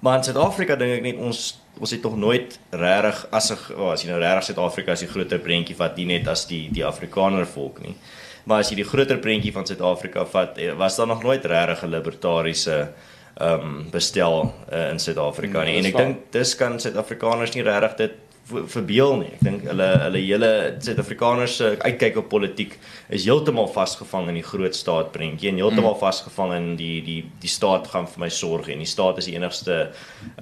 Maar 0.00 0.16
in 0.16 0.24
Suid-Afrika 0.24 0.76
dink 0.76 0.92
ek 0.92 1.02
net 1.02 1.16
ons 1.16 1.58
ons 1.80 1.90
het 1.90 2.02
tog 2.02 2.16
nooit 2.16 2.58
regtig 2.70 3.26
as 3.32 3.50
oh, 3.50 3.90
as 3.90 4.02
jy 4.02 4.10
nou 4.10 4.20
regtig 4.20 4.44
Suid-Afrika 4.44 4.92
as 4.92 5.00
die 5.00 5.08
groter 5.08 5.38
prentjie 5.38 5.76
vat, 5.76 5.96
nie 5.96 6.06
net 6.06 6.28
as 6.28 6.46
die 6.46 6.68
die 6.70 6.84
Afrikaner 6.84 7.46
volk 7.46 7.82
nie. 7.82 7.96
Maar 8.44 8.60
as 8.60 8.70
jy 8.70 8.76
die 8.76 8.84
groter 8.84 9.18
prentjie 9.18 9.52
van 9.52 9.66
Suid-Afrika 9.66 10.24
vat, 10.24 10.58
eh, 10.58 10.72
was 10.72 10.96
daar 10.96 11.06
nog 11.06 11.22
nooit 11.22 11.44
regtig 11.44 11.82
'n 11.82 11.90
libertariese 11.90 12.92
ehm 13.40 13.66
um, 13.66 13.76
bestel 13.90 14.42
uh, 14.44 14.90
in 14.90 14.98
Suid-Afrika 15.00 15.64
nie. 15.64 15.78
Mm, 15.78 15.84
en 15.84 15.90
ek 15.90 15.96
dink 15.96 16.24
dis 16.36 16.54
kan 16.60 16.76
Suid-Afrikaners 16.80 17.54
nie 17.56 17.64
regtig 17.64 17.96
dit 18.00 18.18
verbeel 18.50 19.16
nie. 19.22 19.30
Ek 19.36 19.44
dink 19.46 19.66
hulle 19.68 19.88
hulle 20.04 20.22
hele 20.22 20.50
Suid-Afrikaners 20.82 21.56
se 21.60 21.70
uitkyk 21.80 22.18
op 22.22 22.28
politiek 22.32 22.76
is 23.08 23.26
heeltemal 23.28 23.68
vasgevang 23.72 24.28
in 24.32 24.38
die 24.40 24.46
groot 24.46 24.76
staat 24.76 25.12
prentjie 25.14 25.50
en 25.50 25.60
heeltemal 25.60 25.94
mm. 25.94 26.00
vasgevang 26.02 26.54
in 26.56 26.68
die 26.78 27.00
die 27.06 27.18
die 27.42 27.50
staat 27.50 27.88
gaan 27.92 28.08
vir 28.10 28.24
my 28.24 28.30
sorg 28.34 28.70
en 28.72 28.82
die 28.82 28.88
staat 28.88 29.20
is 29.22 29.30
die 29.30 29.36
enigste 29.38 29.78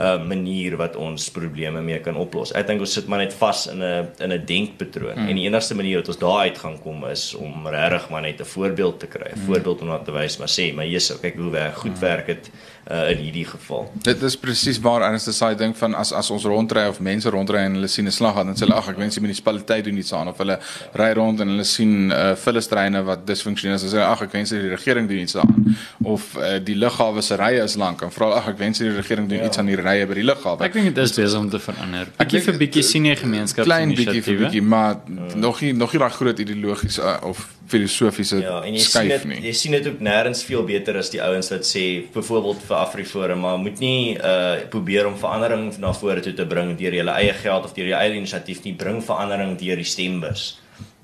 uh 0.00 0.16
manier 0.28 0.76
wat 0.80 0.96
ons 0.96 1.28
probleme 1.34 1.82
mee 1.84 2.00
kan 2.04 2.16
oplos. 2.18 2.52
Ek 2.58 2.66
dink 2.68 2.82
ons 2.84 2.96
sit 2.98 3.08
maar 3.08 3.22
net 3.22 3.36
vas 3.38 3.66
in 3.72 3.82
'n 3.82 4.08
in 4.24 4.32
'n 4.32 4.46
denkpatroon 4.46 5.16
mm. 5.16 5.28
en 5.28 5.36
die 5.36 5.46
enigste 5.46 5.74
manier 5.74 6.02
wat 6.02 6.08
ons 6.08 6.22
daar 6.24 6.40
uit 6.48 6.58
gaan 6.58 6.78
kom 6.78 7.04
is 7.10 7.34
om 7.34 7.66
regtig 7.66 8.10
maar 8.10 8.22
net 8.22 8.40
'n 8.40 8.44
voorbeeld 8.44 9.00
te 9.00 9.06
kry, 9.06 9.30
'n 9.32 9.38
mm. 9.38 9.46
voorbeeld 9.46 9.80
om 9.80 9.88
na 9.88 9.98
te 9.98 10.12
wys 10.12 10.38
maar 10.38 10.50
sê, 10.50 10.74
maar 10.74 10.86
Jesus, 10.86 11.20
kyk 11.20 11.36
hoe 11.36 11.50
werk, 11.50 11.76
goed 11.76 11.94
mm. 11.94 12.00
werk 12.00 12.26
dit 12.26 12.50
uh 12.90 13.10
in 13.10 13.18
hierdie 13.20 13.44
geval. 13.44 13.90
Dit 14.02 14.22
is 14.22 14.36
presies 14.36 14.78
waar 14.80 15.02
Ernst 15.02 15.28
sê 15.28 15.54
ding 15.56 15.76
van 15.76 15.94
as 15.94 16.12
as 16.12 16.30
ons 16.30 16.44
rondry 16.44 16.86
of 16.88 17.00
mense 17.00 17.30
rondry 17.30 17.58
en 17.58 17.76
hulle 17.76 17.90
sien 17.98 18.08
'n 18.08 18.14
slaggat 18.14 18.46
en 18.46 18.56
sê 18.56 18.66
hulle 18.66 18.78
ag 18.78 18.88
ek 18.92 19.00
wens 19.02 19.18
die 19.18 19.24
munisipaliteit 19.24 19.84
doen 19.88 19.98
iets 20.02 20.12
aan 20.16 20.30
of 20.32 20.38
hulle 20.42 20.58
ry 21.00 21.10
rond 21.18 21.40
en 21.42 21.52
hulle 21.54 21.66
sien 21.66 22.10
uh, 22.10 22.32
vullestreine 22.44 23.02
wat 23.10 23.26
disfunksioneel 23.26 23.78
is 23.78 23.86
en 23.88 23.94
sê 23.96 24.04
ag 24.04 24.22
ek 24.28 24.36
wens 24.38 24.54
die 24.54 24.62
regering 24.74 25.08
doen 25.10 25.24
iets 25.24 25.36
aan 25.42 25.76
of 26.14 26.30
uh, 26.36 26.56
die 26.62 26.76
lughawe 26.78 27.22
se 27.22 27.38
rye 27.40 27.62
is 27.64 27.76
lank 27.82 28.02
en 28.06 28.14
vra 28.14 28.30
ag 28.40 28.48
ek 28.54 28.58
wens 28.62 28.82
die 28.84 28.92
regering 28.94 29.28
doen 29.28 29.42
ja. 29.42 29.50
iets 29.50 29.58
aan 29.58 29.70
die 29.70 29.76
rye 29.76 30.06
by 30.06 30.18
die 30.20 30.26
lughawe. 30.26 30.64
Ek 30.64 30.72
dink 30.76 30.94
dit 30.94 31.04
is 31.04 31.14
besig 31.18 31.38
om 31.40 31.50
te 31.50 31.60
verander. 31.62 32.10
Bietjie 32.18 32.42
vir 32.48 32.58
bietjie 32.64 32.84
sien 32.86 33.08
jy 33.08 33.16
gemeenskap 33.24 33.68
klein 33.68 33.94
bietjie 33.94 34.22
vir 34.22 34.42
bietjie 34.44 34.62
maar 34.62 34.98
uh. 35.04 35.34
nog 35.34 35.62
nie 35.64 35.72
nog 35.76 35.94
nie 35.94 36.02
daai 36.04 36.14
groot 36.20 36.44
ideologiese 36.44 37.02
uh, 37.02 37.18
of 37.32 37.46
filosofiese 37.68 38.40
ja, 38.42 38.58
en 38.64 38.76
jy 38.76 38.82
skuif 38.84 39.24
nie. 39.28 39.40
Jy 39.44 39.54
sien 39.56 39.74
dit 39.76 39.88
ook 39.90 40.00
nêrens 40.04 40.40
veel 40.46 40.64
beter 40.68 40.98
as 41.00 41.10
die 41.12 41.20
ouens 41.24 41.50
wat 41.52 41.66
sê 41.68 41.84
byvoorbeeld 42.14 42.62
vir 42.68 42.76
AfriForum 42.80 43.42
maar 43.44 43.58
moet 43.62 43.82
nie 43.82 44.14
uh 44.16 44.62
probeer 44.72 45.08
om 45.08 45.16
verandering 45.20 45.70
na 45.82 45.92
vore 45.96 46.22
toe 46.24 46.34
te 46.36 46.46
bring 46.48 46.74
deur 46.78 46.96
jou 46.98 47.06
eie 47.14 47.34
geld 47.42 47.68
of 47.68 47.74
deur 47.76 47.92
jou 47.92 47.98
eie 47.98 48.16
inisiatief 48.16 48.64
nie 48.64 48.74
bring 48.78 49.02
verandering 49.04 49.56
deur 49.60 49.80
die 49.80 49.88
stembus. 49.88 50.48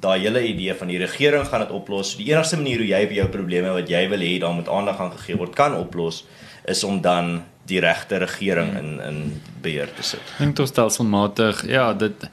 Daai 0.05 0.19
hele 0.27 0.43
idee 0.45 0.75
van 0.77 0.91
die 0.93 1.01
regering 1.01 1.47
gaan 1.49 1.65
dit 1.65 1.73
oplos. 1.73 2.17
Die 2.21 2.29
enigste 2.33 2.59
manier 2.61 2.83
hoe 2.83 2.89
jy 2.91 3.03
jou 3.21 3.29
probleme 3.33 3.73
wat 3.77 3.89
jy 3.91 4.05
wil 4.13 4.25
hê 4.25 4.35
daar 4.41 4.57
moet 4.57 4.69
aandag 4.69 5.01
aan 5.01 5.15
gegee 5.19 5.41
word 5.41 5.57
kan 5.57 5.77
oplos 5.79 6.25
is 6.69 6.85
om 6.85 7.01
dan 7.05 7.43
die 7.69 7.81
regte 7.81 8.19
regering 8.21 8.75
in 8.77 9.01
in 9.05 9.23
beheer 9.65 9.89
te 9.97 10.05
sit. 10.05 10.37
Dink 10.39 10.57
tog 10.57 10.69
stelselmatig. 10.69 11.65
Ja, 11.69 11.93
dit 11.93 12.29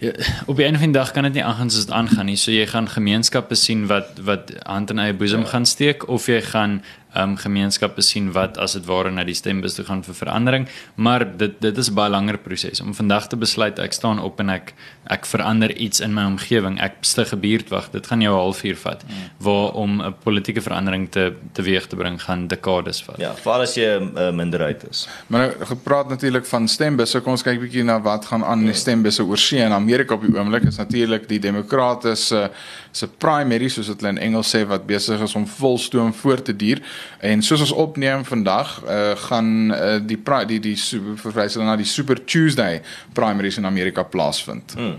Ja, 0.00 0.12
op 0.46 0.58
'n 0.58 0.62
of 0.74 0.80
ander 0.80 0.92
dag 0.92 1.10
kan 1.10 1.22
dit 1.22 1.32
nie 1.32 1.44
aangaan 1.44 1.70
soos 1.70 1.84
dit 1.84 1.94
aangaan 1.94 2.26
nie. 2.26 2.36
So 2.36 2.50
jy 2.50 2.66
gaan 2.66 2.88
gemeenskappe 2.88 3.54
sien 3.54 3.86
wat 3.86 4.08
wat 4.22 4.52
hand 4.62 4.90
in 4.90 4.98
eie 4.98 5.14
boesem 5.14 5.40
ja. 5.40 5.46
gaan 5.46 5.66
steek 5.66 6.08
of 6.08 6.26
jy 6.26 6.40
gaan 6.42 6.82
um 7.14 7.36
gemeenskappe 7.36 8.02
sien 8.02 8.32
wat 8.32 8.58
as 8.58 8.72
dit 8.72 8.86
ware 8.86 9.10
na 9.10 9.24
die 9.24 9.34
stembus 9.34 9.74
toe 9.74 9.84
gaan 9.84 10.02
vir 10.06 10.14
verandering, 10.14 10.68
maar 10.94 11.24
dit 11.36 11.60
dit 11.60 11.78
is 11.78 11.90
'n 11.90 11.94
baie 11.94 12.10
langer 12.10 12.38
proses 12.38 12.80
om 12.80 12.94
vandag 12.94 13.28
te 13.28 13.36
besluit 13.36 13.78
ek 13.78 13.92
staan 13.92 14.18
op 14.18 14.40
en 14.40 14.50
ek 14.50 14.74
ek 15.10 15.26
verander 15.26 15.72
iets 15.76 16.00
in 16.00 16.14
my 16.14 16.24
omgewing. 16.24 16.78
Ek 16.80 16.94
stig 17.00 17.32
'n 17.32 17.40
buurtwag. 17.40 17.90
Dit 17.90 18.06
gaan 18.06 18.20
jou 18.20 18.34
'n 18.34 18.38
halfuur 18.38 18.76
vat. 18.76 19.02
Mm. 19.02 19.14
Waar 19.38 19.72
om 19.72 20.02
'n 20.02 20.14
politieke 20.22 20.60
verandering 20.60 21.10
te 21.10 21.32
teweeg 21.52 21.86
te 21.86 21.96
bring 21.96 22.22
gaan 22.22 22.46
dekades 22.46 23.02
vat. 23.02 23.18
Ja, 23.18 23.34
veral 23.34 23.60
as 23.60 23.74
jy 23.74 23.98
'n 23.98 24.12
uh, 24.16 24.30
minderheid 24.30 24.88
is. 24.90 25.08
Maar 25.26 25.40
nou 25.40 25.66
gepraat 25.66 26.08
natuurlik 26.08 26.46
van 26.46 26.68
stembusse. 26.68 27.20
Kom 27.20 27.32
ons 27.32 27.42
kyk 27.42 27.60
bietjie 27.60 27.84
na 27.84 28.00
wat 28.00 28.24
gaan 28.24 28.44
aan 28.44 28.60
in 28.60 28.66
die 28.66 28.74
stembusse 28.74 29.24
oor 29.24 29.38
see 29.38 29.58
in 29.58 29.72
Amerika 29.72 30.14
op 30.14 30.22
die 30.22 30.38
oomblik. 30.38 30.64
Is 30.64 30.76
natuurlik 30.76 31.28
die 31.28 31.38
demokrate 31.38 32.14
se 32.14 32.50
se 32.92 33.08
primary 33.08 33.68
soos 33.68 33.86
dit 33.86 34.02
in 34.02 34.18
Engels 34.18 34.50
sê 34.54 34.64
wat 34.66 34.86
besig 34.86 35.20
is 35.22 35.34
om 35.38 35.46
volstoom 35.46 36.14
voort 36.14 36.44
te 36.44 36.56
duur. 36.56 36.82
En 37.20 37.42
soos 37.42 37.60
ons 37.60 37.72
opneem 37.72 38.24
vandag, 38.24 38.82
uh, 38.84 39.12
gaan 39.28 39.70
uh, 39.74 39.98
die 40.02 40.18
die 40.46 40.60
die 40.60 40.76
verwys 41.22 41.54
hulle 41.54 41.68
na 41.68 41.76
die 41.76 41.88
Super 41.88 42.24
Tuesday 42.24 42.82
primaries 43.12 43.56
in 43.56 43.66
Amerika 43.66 44.02
plaasvind. 44.02 44.74
Hmm. 44.76 44.98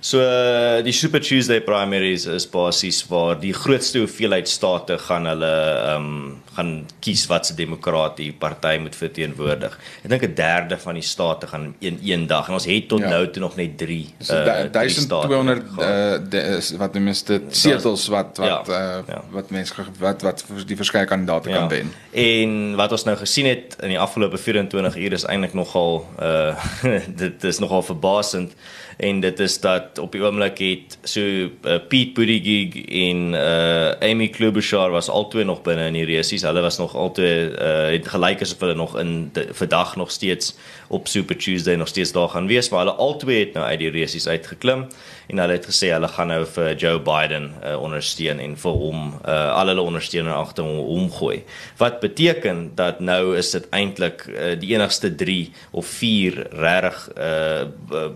So 0.00 0.20
uh, 0.22 0.78
die 0.86 0.92
Super 0.92 1.20
Tuesday 1.20 1.60
primaries 1.60 2.26
is 2.30 2.46
basies 2.46 3.00
waar 3.10 3.34
die 3.40 3.52
grootste 3.52 4.04
hoeveelheid 4.04 4.48
state 4.48 4.98
gaan 5.08 5.26
hulle 5.26 5.54
ehm 5.54 6.04
um, 6.04 6.36
gaan 6.58 6.70
kies 7.02 7.22
wat 7.30 7.46
se 7.46 7.54
demokratie 7.54 8.32
party 8.34 8.78
moet 8.82 8.96
verteenwoordig. 8.98 9.74
Ek 10.02 10.08
dink 10.10 10.24
'n 10.26 10.34
derde 10.34 10.78
van 10.78 10.94
die 10.98 11.04
state 11.06 11.46
gaan 11.46 11.74
in 11.78 11.98
een 12.02 12.26
dag 12.26 12.48
en 12.48 12.54
ons 12.54 12.66
het 12.66 12.88
tot 12.88 13.00
ja. 13.00 13.08
nou 13.08 13.30
toe 13.30 13.42
nog 13.42 13.54
net 13.56 13.76
3 13.78 14.14
so, 14.18 14.34
uh, 14.34 14.66
1200 14.72 15.62
uh, 15.78 16.78
wat 16.78 16.92
die 16.92 17.02
meeste 17.02 17.40
setels 17.50 18.08
wat 18.08 18.38
wat 18.42 18.66
ja. 18.66 18.98
Uh, 18.98 19.02
ja. 19.06 19.22
wat 19.30 19.50
mense 19.50 19.74
wat 19.98 20.22
wat 20.22 20.44
die 20.66 20.76
verskeie 20.76 21.06
kandidaate 21.06 21.50
ja. 21.50 21.58
kan 21.58 21.68
wen. 21.68 21.92
En 22.10 22.74
wat 22.76 22.92
ons 22.92 23.04
nou 23.04 23.16
gesien 23.16 23.46
het 23.46 23.76
in 23.82 23.94
die 23.94 24.00
afgelope 24.00 24.38
24 24.38 24.96
ure 24.96 25.14
is 25.14 25.26
eintlik 25.26 25.54
nogal 25.54 26.06
uh 26.18 26.54
dit 27.22 27.44
is 27.44 27.58
nogal 27.58 27.82
verbasend 27.82 28.54
en 28.98 29.20
dit 29.20 29.40
is 29.40 29.60
dat 29.62 29.98
op 30.02 30.12
die 30.12 30.22
oomblik 30.24 30.58
het 30.58 30.96
so 31.06 31.22
uh, 31.22 31.76
Pete 31.88 32.16
Buttigieg 32.16 32.74
en 32.82 33.20
uh, 33.38 34.10
Amy 34.10 34.26
Klobuchar 34.34 34.90
was 34.90 35.08
albei 35.08 35.44
nog 35.46 35.62
binne 35.62 35.86
in 35.86 35.94
die 36.00 36.06
resies. 36.08 36.42
Hulle 36.42 36.64
was 36.64 36.80
nog 36.82 36.96
albei 36.98 37.46
uh, 37.46 37.92
het 37.94 38.08
gelyk 38.10 38.42
asof 38.42 38.64
hulle 38.66 38.74
nog 38.74 38.96
in 38.98 39.30
vandag 39.54 39.94
nog 39.96 40.10
steeds 40.10 40.56
op 40.88 41.06
Super 41.06 41.36
Tuesday 41.36 41.76
nog 41.76 41.88
steeds 41.88 42.12
daar 42.12 42.28
gaan 42.28 42.46
wees, 42.46 42.68
maar 42.68 42.86
hulle 42.86 42.96
albei 42.98 43.38
het 43.38 43.54
nou 43.54 43.66
uit 43.66 43.78
die 43.78 43.90
resies 43.94 44.26
uitgeklim 44.26 44.88
en 45.28 45.38
hulle 45.38 45.58
het 45.58 45.66
gesê 45.68 45.92
hulle 45.92 46.08
gaan 46.08 46.32
nou 46.32 46.40
vir 46.56 46.74
Joe 46.80 46.98
Biden 47.04 47.50
uh, 47.60 47.76
ondersteun 47.78 48.40
en 48.40 48.56
vir 48.58 48.78
hom 48.82 49.02
uh, 49.20 49.34
al 49.52 49.70
hulle 49.70 49.84
ondersteuning 49.84 50.34
agter 50.34 50.64
hom 50.64 50.80
omgooi. 51.04 51.42
Wat 51.78 52.00
beteken 52.00 52.70
dat 52.74 52.98
nou 53.04 53.36
is 53.36 53.52
dit 53.54 53.68
eintlik 53.70 54.24
uh, 54.32 54.54
die 54.58 54.72
enigste 54.74 55.12
3 55.14 55.52
of 55.70 55.86
4 55.86 56.40
regtig 56.50 57.02
uh, 57.14 58.08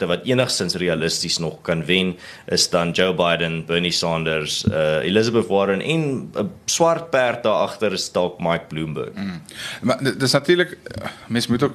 kandidaate 0.00 0.06
wat 0.06 0.26
enigstens 0.26 0.74
realisties 0.74 1.38
nog 1.38 1.60
kan 1.62 1.84
wen 1.84 2.16
is 2.46 2.68
dan 2.70 2.92
Joe 2.92 3.14
Biden, 3.14 3.64
Bernie 3.66 3.92
Sanders, 3.92 4.64
uh, 4.64 5.04
Elizabeth 5.04 5.46
Warren 5.48 5.80
en 5.80 6.00
'n 6.00 6.30
uh, 6.36 6.44
swart 6.64 7.10
perd 7.10 7.42
daar 7.42 7.66
agter 7.66 7.92
is 7.92 8.12
dalk 8.12 8.40
Mike 8.40 8.64
Bloomberg. 8.68 9.14
Mm. 9.14 9.40
Maar 9.82 10.18
dis 10.18 10.32
natuurlik 10.32 10.78
mens 11.26 11.46
moet 11.46 11.62
ook 11.62 11.74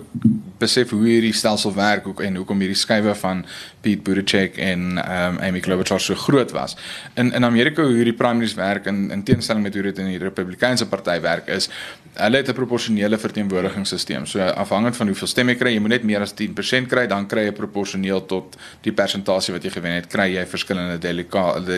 besef 0.57 0.89
hoe 0.89 1.05
hierdie 1.05 1.33
stelsel 1.33 1.73
werk 1.73 2.07
ook 2.07 2.21
en 2.21 2.35
hoekom 2.35 2.59
hierdie 2.59 2.77
skuwe 2.77 3.15
van 3.15 3.45
Pete 3.81 4.01
Buttigieg 4.01 4.57
en 4.57 4.97
um, 4.97 5.37
Amy 5.39 5.59
Klobuchar 5.59 5.99
so 5.99 6.15
groot 6.15 6.51
was. 6.51 6.75
In 7.15 7.33
in 7.33 7.45
Amerika 7.45 7.83
hoe 7.83 7.93
hierdie 7.93 8.15
primaries 8.15 8.53
werk 8.53 8.85
in 8.85 9.11
in 9.11 9.23
teenstelling 9.23 9.63
met 9.63 9.73
hoe 9.73 9.83
dit 9.83 9.97
in 9.97 10.05
die 10.05 10.17
Republikeinse 10.17 10.87
party 10.87 11.19
werk 11.21 11.47
is, 11.47 11.69
hulle 12.15 12.37
het 12.37 12.49
'n 12.49 12.53
proporsionele 12.53 13.17
verteenwoordigingsstelsel. 13.17 14.25
So 14.25 14.39
afhangend 14.39 14.95
van 14.95 15.07
hoeveel 15.07 15.27
stemme 15.27 15.51
jy 15.51 15.57
kry, 15.57 15.71
jy 15.73 15.79
moet 15.79 15.89
net 15.89 16.03
meer 16.03 16.21
as 16.21 16.33
10% 16.33 16.87
kry, 16.87 17.07
dan 17.07 17.27
kry 17.27 17.45
jy 17.45 17.51
proporsioneel 17.51 18.14
tot 18.23 18.55
die 18.81 18.93
persentasie 18.93 19.53
wat 19.53 19.63
jy 19.63 19.71
gewen 19.75 19.97
het, 19.99 20.07
kry 20.11 20.29
jy 20.35 20.45
verskillende 20.45 20.99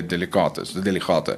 delegates, 0.07 0.73
delegate. 0.73 1.37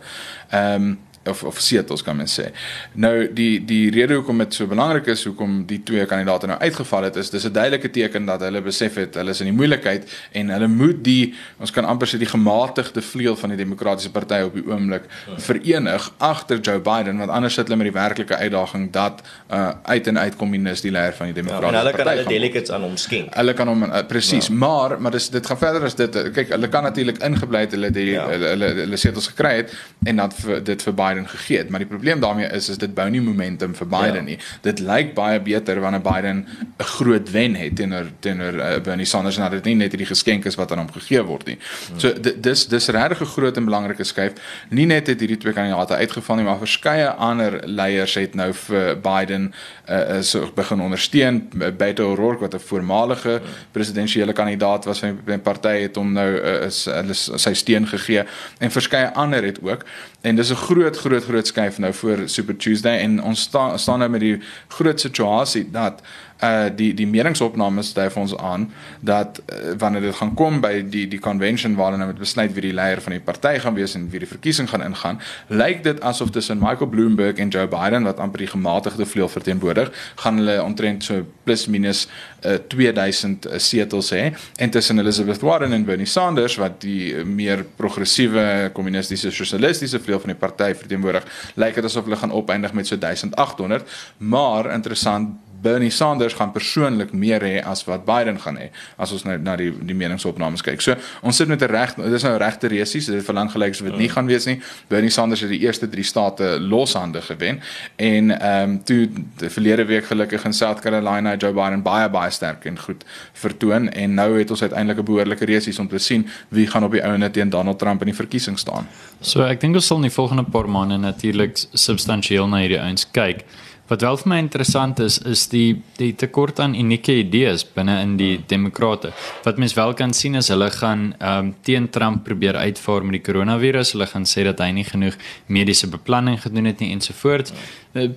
Ehm 0.50 0.96
of 1.26 1.44
of 1.44 1.60
setels 1.60 2.04
kan 2.04 2.16
mens 2.16 2.40
sê. 2.40 2.50
Nou 2.94 3.28
die 3.34 3.60
die 3.66 3.90
rede 3.92 4.16
hoekom 4.20 4.38
dit 4.44 4.54
so 4.54 4.68
belangrik 4.68 5.10
is 5.12 5.26
hoekom 5.28 5.66
die 5.70 5.82
twee 5.84 6.06
kandidaate 6.10 6.48
nou 6.48 6.60
uitgeval 6.60 7.10
het 7.10 7.16
is 7.16 7.30
dis 7.30 7.46
'n 7.46 7.52
duidelike 7.54 7.90
teken 7.90 8.26
dat 8.26 8.42
hulle 8.42 8.62
besef 8.62 8.96
het 8.96 9.16
hulle 9.16 9.30
is 9.30 9.42
in 9.42 9.52
die 9.52 9.58
moeilikheid 9.58 10.08
en 10.32 10.50
hulle 10.50 10.68
moet 10.68 11.04
die 11.04 11.34
ons 11.60 11.72
kan 11.72 11.86
amper 11.86 12.08
sê 12.08 12.18
die 12.18 12.30
gematigde 12.30 13.02
vleuel 13.02 13.36
van 13.36 13.50
die 13.50 13.58
demokratiese 13.58 14.12
party 14.12 14.42
op 14.46 14.54
die 14.54 14.66
oomblik 14.66 15.04
verenig 15.38 16.12
agter 16.18 16.60
Joe 16.60 16.80
Biden 16.80 17.18
want 17.18 17.32
anders 17.32 17.54
sit 17.54 17.68
hulle 17.68 17.78
met 17.78 17.92
die 17.94 18.00
werklike 18.00 18.36
uitdaging 18.36 18.92
dat 18.92 19.22
uh, 19.52 19.70
uit 19.84 20.08
en 20.08 20.20
uit 20.20 20.36
kommunis 20.36 20.82
die 20.82 20.92
leier 20.92 21.14
van 21.14 21.26
die 21.26 21.36
demokratiese 21.36 21.76
ja, 21.76 21.92
party. 21.92 21.98
Hulle 21.98 22.04
kan 22.04 22.18
hulle 22.18 22.30
delegates 22.30 22.72
aan 22.72 22.82
hom 22.82 22.98
skenk. 22.98 23.36
Hulle 23.36 23.54
kan 23.54 23.68
hom 23.68 23.84
uh, 23.84 24.04
presies, 24.08 24.48
ja. 24.48 24.54
maar 24.54 25.02
maar 25.02 25.12
dis 25.12 25.30
dit 25.30 25.46
gaan 25.46 25.58
verder 25.58 25.84
as 25.84 25.96
dit 25.96 26.12
kyk 26.34 26.50
hulle 26.50 26.68
kan 26.68 26.84
natuurlik 26.84 27.18
ingebly 27.24 27.60
het 27.60 27.72
hulle 27.72 27.92
die 27.92 28.12
ja. 28.12 28.28
hulle, 28.30 28.48
hulle 28.48 28.74
hulle 28.84 28.98
setels 28.98 29.28
gekry 29.28 29.56
het 29.56 29.74
en 30.06 30.16
dan 30.16 30.32
dit 30.64 30.82
vir 30.82 30.94
Biden 30.94 31.09
gegee 31.28 31.58
het, 31.58 31.70
maar 31.70 31.80
die 31.80 31.88
probleem 31.88 32.20
daarmee 32.20 32.48
is 32.48 32.70
is 32.70 32.78
dit 32.78 32.94
bou 32.94 33.10
nie 33.10 33.22
momentum 33.22 33.76
vir 33.76 33.88
Biden 33.88 34.16
ja. 34.16 34.22
nie. 34.22 34.38
Dit 34.62 34.80
lyk 34.80 35.14
baie 35.14 35.40
beter 35.40 35.80
wanneer 35.80 36.02
Biden 36.02 36.48
'n 36.78 36.84
groot 36.84 37.32
wen 37.32 37.56
het 37.56 37.76
teenoor 37.76 38.06
teenoor 38.20 38.54
uh, 38.54 38.80
Bernie 38.84 39.06
Sanders 39.06 39.38
en 39.38 39.42
dat 39.42 39.52
dit 39.52 39.64
nie 39.64 39.76
net 39.76 39.92
hierdie 39.92 40.08
geskenk 40.08 40.46
is 40.46 40.56
wat 40.56 40.72
aan 40.72 40.78
hom 40.78 40.92
gegee 40.92 41.24
word 41.24 41.46
nie. 41.46 41.58
Hmm. 41.88 42.00
So 42.00 42.14
dis 42.42 42.68
dis 42.68 42.88
regtig 42.88 43.22
'n 43.22 43.26
groot 43.26 43.58
en 43.58 43.66
belangrike 43.66 44.04
skuif. 44.04 44.34
Nie 44.70 44.86
net 44.86 45.08
het 45.08 45.20
hierdie 45.20 45.38
twee 45.38 45.54
kandidaate 45.54 45.96
uitgeval 45.96 46.36
nie, 46.36 46.46
maar 46.46 46.58
verskeie 46.58 47.10
ander 47.10 47.62
leiers 47.66 48.14
het 48.14 48.36
nou 48.36 48.54
vir 48.54 49.00
Biden 49.02 49.54
uh, 49.90 50.22
so 50.22 50.52
begin 50.56 50.82
ondersteun. 50.82 51.50
Beto 51.78 52.12
O'Rourke 52.12 52.42
wat 52.42 52.54
'n 52.54 52.60
voormalige 52.60 53.30
hmm. 53.30 53.50
presidentsiële 53.72 54.34
kandidaat 54.34 54.86
was 54.86 55.00
van 55.00 55.20
die 55.26 55.38
party 55.38 55.82
het 55.82 55.96
hom 55.96 56.14
nou 56.14 56.28
uh, 56.30 56.66
is 56.66 56.86
hulle 56.86 57.14
sy 57.14 57.54
steun 57.54 57.88
gegee 57.88 58.26
en 58.60 58.72
verskeie 58.72 59.12
ander 59.14 59.44
het 59.44 59.60
ook 59.62 59.86
en 60.22 60.36
dis 60.36 60.52
'n 60.52 60.56
groot 60.56 60.98
groot 61.00 61.26
groot 61.28 61.48
skuif 61.48 61.80
nou 61.82 61.94
voor 61.94 62.26
Super 62.30 62.58
Tuesday 62.58 63.00
en 63.04 63.20
ons 63.24 63.42
sta, 63.48 63.78
staan 63.78 64.04
nou 64.04 64.10
met 64.12 64.24
die 64.24 64.38
groot 64.76 65.00
situasie 65.00 65.66
dat 65.72 66.04
uh 66.44 66.70
die 66.76 66.94
die 66.96 67.08
meningsopnames 67.08 67.94
dui 67.94 68.08
vir 68.10 68.22
ons 68.22 68.36
aan 68.38 68.70
dat 69.00 69.42
uh, 69.42 69.74
wanneer 69.82 70.02
dit 70.08 70.16
gaan 70.16 70.34
kom 70.40 70.62
by 70.64 70.72
die 70.88 71.08
die 71.12 71.20
convention 71.20 71.76
waar 71.76 71.92
hulle 71.92 72.00
nou 72.04 72.08
met 72.14 72.22
besluit 72.22 72.54
wie 72.56 72.70
die 72.70 72.74
leier 72.74 73.02
van 73.04 73.16
die 73.16 73.24
party 73.24 73.58
gaan 73.60 73.76
wees 73.76 73.96
en 73.96 74.08
wie 74.14 74.22
die 74.24 74.30
verkiesing 74.30 74.70
gaan 74.70 74.84
ingaan, 74.86 75.20
lyk 75.48 75.84
dit 75.84 76.02
asof 76.02 76.32
tussen 76.32 76.60
Michael 76.60 76.90
Bloomberg 76.90 77.42
en 77.44 77.50
Joe 77.50 77.68
Biden 77.68 78.08
wat 78.08 78.20
amper 78.24 78.46
die 78.46 78.52
gematigde 78.52 79.06
vleuel 79.06 79.30
verteenwoordig, 79.30 79.92
gaan 80.24 80.40
hulle 80.40 80.60
omtrent 80.64 81.04
so 81.04 81.26
plus 81.44 81.68
minus 81.68 82.06
uh, 82.46 82.56
2000 82.68 83.46
uh, 83.46 83.60
setels 83.60 84.14
hê. 84.16 84.30
En 84.58 84.70
tussen 84.70 85.00
Elizabeth 85.00 85.42
Warren 85.42 85.74
en 85.74 85.86
Bernie 85.86 86.08
Sanders 86.08 86.56
wat 86.62 86.80
die 86.86 87.14
uh, 87.14 87.26
meer 87.26 87.66
progressiewe 87.76 88.70
kommunistiese 88.74 89.32
sosialistiese 89.32 90.00
vleuel 90.00 90.24
van 90.24 90.34
die 90.34 90.40
party 90.40 90.72
verteenwoordig, 90.86 91.28
lyk 91.60 91.80
dit 91.80 91.92
asof 91.92 92.08
hulle 92.08 92.20
gaan 92.20 92.36
opeindig 92.36 92.74
met 92.74 92.88
so 92.88 92.98
1800, 92.98 94.00
maar 94.18 94.72
interessant 94.74 95.38
Bernie 95.62 95.90
Sanders 95.90 96.34
gaan 96.34 96.52
persoonlik 96.52 97.12
meer 97.14 97.44
hê 97.44 97.56
as 97.66 97.84
wat 97.88 98.06
Biden 98.06 98.40
gaan 98.40 98.58
hê 98.58 98.70
as 98.98 99.12
ons 99.16 99.26
nou 99.28 99.38
na 99.38 99.56
die 99.60 99.72
die 99.72 99.96
meningsopnames 99.96 100.64
kyk. 100.66 100.82
So 100.82 100.96
ons 101.22 101.36
sit 101.36 101.48
met 101.48 101.62
'n 101.62 101.72
reg 101.72 101.96
dis 101.96 102.24
nou 102.24 102.38
regte 102.38 102.68
resies, 102.68 103.06
dit 103.06 103.16
het 103.16 103.26
verlang 103.26 103.52
gelyk 103.52 103.74
asof 103.74 103.90
dit 103.90 103.98
nie 103.98 104.10
gaan 104.10 104.28
wees 104.28 104.46
nie. 104.46 104.60
Bernie 104.88 105.10
Sanders 105.10 105.42
het 105.42 105.50
die 105.50 105.60
eerste 105.60 105.90
3 105.90 106.04
state 106.04 106.60
loshande 106.60 107.22
gewen 107.22 107.62
en 107.96 108.32
ehm 108.40 108.70
um, 108.70 108.84
toe 108.84 109.10
die 109.38 109.50
verlede 109.50 109.86
week 109.86 110.06
gelukkig 110.06 110.46
in 110.46 110.54
South 110.54 110.80
Carolina 110.80 111.36
Joe 111.36 111.54
Biden 111.54 111.82
baie 111.82 112.10
baie 112.10 112.32
sterk 112.32 112.66
en 112.66 112.80
goed 112.80 113.04
vertoon 113.34 113.90
en 113.90 114.14
nou 114.14 114.40
het 114.40 114.52
ons 114.52 114.62
uiteindelik 114.62 115.00
'n 115.02 115.06
behoorlike 115.06 115.46
resies 115.46 115.80
om 115.80 115.88
te 115.88 115.98
sien 115.98 116.28
wie 116.50 116.68
gaan 116.68 116.84
op 116.84 116.92
die 116.92 117.04
ouene 117.04 117.32
teen 117.32 117.50
Donald 117.50 117.80
Trump 117.80 118.02
in 118.02 118.08
die 118.08 118.16
verkiesing 118.16 118.60
staan. 118.60 118.88
So 119.22 119.44
ek 119.44 119.60
dink 119.60 119.76
ons 119.76 119.88
sal 119.88 119.98
in 119.98 120.08
die 120.08 120.12
volgende 120.12 120.44
paar 120.44 120.70
maande 120.70 120.98
natuurlik 120.98 121.58
substansieel 121.74 122.48
na 122.48 122.58
hierdie 122.58 122.82
ouens 122.82 123.06
kyk. 123.12 123.46
Wat 123.90 124.04
wel 124.06 124.18
vir 124.22 124.30
my 124.30 124.38
interessant 124.38 125.00
is, 125.02 125.18
is 125.26 125.48
die 125.50 125.82
die 125.98 126.12
tekort 126.16 126.60
aan 126.62 126.76
unieke 126.78 127.16
idees 127.24 127.64
binne 127.74 127.96
in 128.04 128.16
die 128.20 128.38
demokrate. 128.48 129.10
Wat 129.44 129.58
mens 129.58 129.74
wel 129.74 129.96
kan 129.98 130.14
sien 130.14 130.38
is 130.38 130.52
hulle 130.54 130.70
gaan 130.76 131.14
ehm 131.18 131.50
um, 131.50 131.56
teen 131.66 131.90
Trump 131.90 132.24
probeer 132.24 132.56
uitvaar 132.56 133.04
met 133.06 133.18
die 133.18 133.26
koronavirus. 133.26 133.96
Hulle 133.96 134.08
gaan 134.08 134.28
sê 134.30 134.46
dat 134.46 134.62
hy 134.62 134.70
nie 134.78 134.86
genoeg 134.86 135.18
mediese 135.48 135.90
beplanning 135.90 136.38
gedoen 136.42 136.70
het 136.70 136.80
nie 136.80 136.92
ensovoorts. 136.94 137.54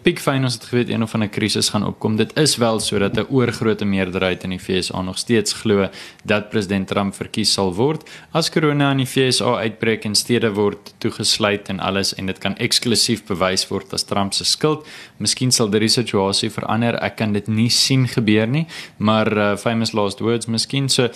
Big 0.04 0.20
fine 0.20 0.44
ons 0.44 0.58
het 0.58 0.66
geweet 0.68 0.90
een 0.92 1.02
of 1.02 1.14
ander 1.16 1.30
krisis 1.32 1.70
gaan 1.72 1.87
opkom. 1.88 2.18
Dit 2.20 2.37
is 2.37 2.56
wel 2.61 2.80
sodat 2.80 3.16
'n 3.16 3.26
oorgrootste 3.30 3.85
meerderheid 3.85 4.44
in 4.44 4.50
die 4.50 4.58
FSA 4.58 5.02
nog 5.02 5.18
steeds 5.18 5.52
glo 5.52 5.88
dat 6.24 6.50
president 6.50 6.88
Trump 6.88 7.14
verkies 7.14 7.52
sal 7.52 7.74
word. 7.74 8.11
As 8.32 8.50
korona 8.50 8.90
in 8.90 8.98
die 8.98 9.06
FSA 9.06 9.56
uitbreek 9.56 10.04
en 10.04 10.14
stede 10.14 10.52
word 10.52 10.94
toegesluit 10.98 11.68
en 11.68 11.80
alles 11.80 12.14
en 12.14 12.26
dit 12.26 12.38
kan 12.38 12.56
eksklusief 12.56 13.24
bewys 13.24 13.68
word 13.68 13.92
as 13.92 14.02
Trump 14.04 14.35
se 14.35 14.44
skuld, 14.44 14.87
miskien 15.16 15.52
sal 15.62 15.72
die 15.72 15.90
situasie 15.92 16.51
verander. 16.53 16.98
Ek 17.03 17.18
kan 17.20 17.35
dit 17.37 17.48
nie 17.48 17.70
sien 17.72 18.09
gebeur 18.11 18.51
nie, 18.51 18.66
maar 18.98 19.31
uh, 19.33 19.51
famous 19.61 19.94
last 19.96 20.22
words 20.25 20.51
miskien 20.51 20.90
so 20.92 21.09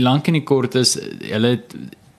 lank 0.00 0.28
en 0.30 0.40
kort 0.48 0.76
is 0.80 0.96
hulle 1.28 1.58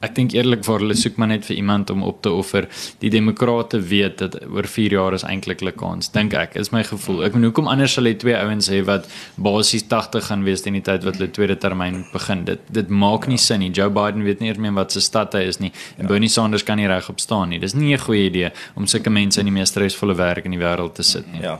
ek 0.03 0.15
dink 0.17 0.33
eerlikwaar 0.35 0.83
hulle 0.83 0.95
soek 0.99 1.17
maar 1.21 1.31
net 1.31 1.45
vir 1.47 1.57
iemand 1.57 1.91
om 1.93 2.03
op 2.03 2.21
te 2.25 2.31
offer. 2.31 2.67
Die 2.99 3.11
demokrate 3.13 3.79
weet 3.79 4.19
dat 4.19 4.37
oor 4.49 4.67
4 4.67 4.97
jaar 4.97 5.15
is 5.15 5.23
eintlik 5.23 5.61
'n 5.63 5.71
kans, 5.79 6.11
dink 6.11 6.33
ek. 6.33 6.55
Is 6.55 6.71
my 6.71 6.83
gevoel. 6.83 7.23
Ek 7.23 7.33
bedoel 7.33 7.51
hoekom 7.51 7.67
anders 7.67 7.93
sal 7.93 8.05
hy 8.05 8.13
twee 8.13 8.35
ouens 8.35 8.69
hê 8.69 8.83
wat 8.83 9.07
basies 9.37 9.83
80 9.87 10.27
gaan 10.27 10.43
wees 10.43 10.61
teen 10.61 10.73
die 10.73 10.81
tyd 10.81 11.03
wat 11.03 11.17
hulle 11.17 11.31
tweede 11.31 11.57
termyn 11.57 12.05
begin. 12.13 12.45
Dit 12.45 12.59
dit 12.71 12.89
maak 12.89 13.27
nie 13.27 13.37
sin 13.37 13.59
nie. 13.59 13.71
Joe 13.71 13.89
Biden 13.89 14.23
weet 14.23 14.39
nie 14.39 14.49
eers 14.49 14.57
meer 14.57 14.73
wat 14.73 14.91
se 14.91 15.01
stad 15.01 15.33
hy 15.33 15.47
is 15.47 15.59
nie 15.59 15.71
en 15.97 16.05
ja. 16.05 16.07
Bernie 16.07 16.29
Sanders 16.29 16.63
kan 16.63 16.77
nie 16.77 16.87
regop 16.87 17.19
staan 17.19 17.49
nie. 17.49 17.59
Dis 17.59 17.73
nie 17.73 17.93
'n 17.93 17.99
goeie 17.99 18.25
idee 18.29 18.51
om 18.75 18.87
sulke 18.87 19.09
mense 19.09 19.39
in 19.39 19.45
die 19.45 19.53
mees 19.53 19.69
stresvolle 19.69 20.15
werk 20.15 20.45
in 20.45 20.51
die 20.51 20.59
wêreld 20.59 20.95
te 20.95 21.03
sit 21.03 21.31
nie. 21.31 21.41
Ja. 21.41 21.59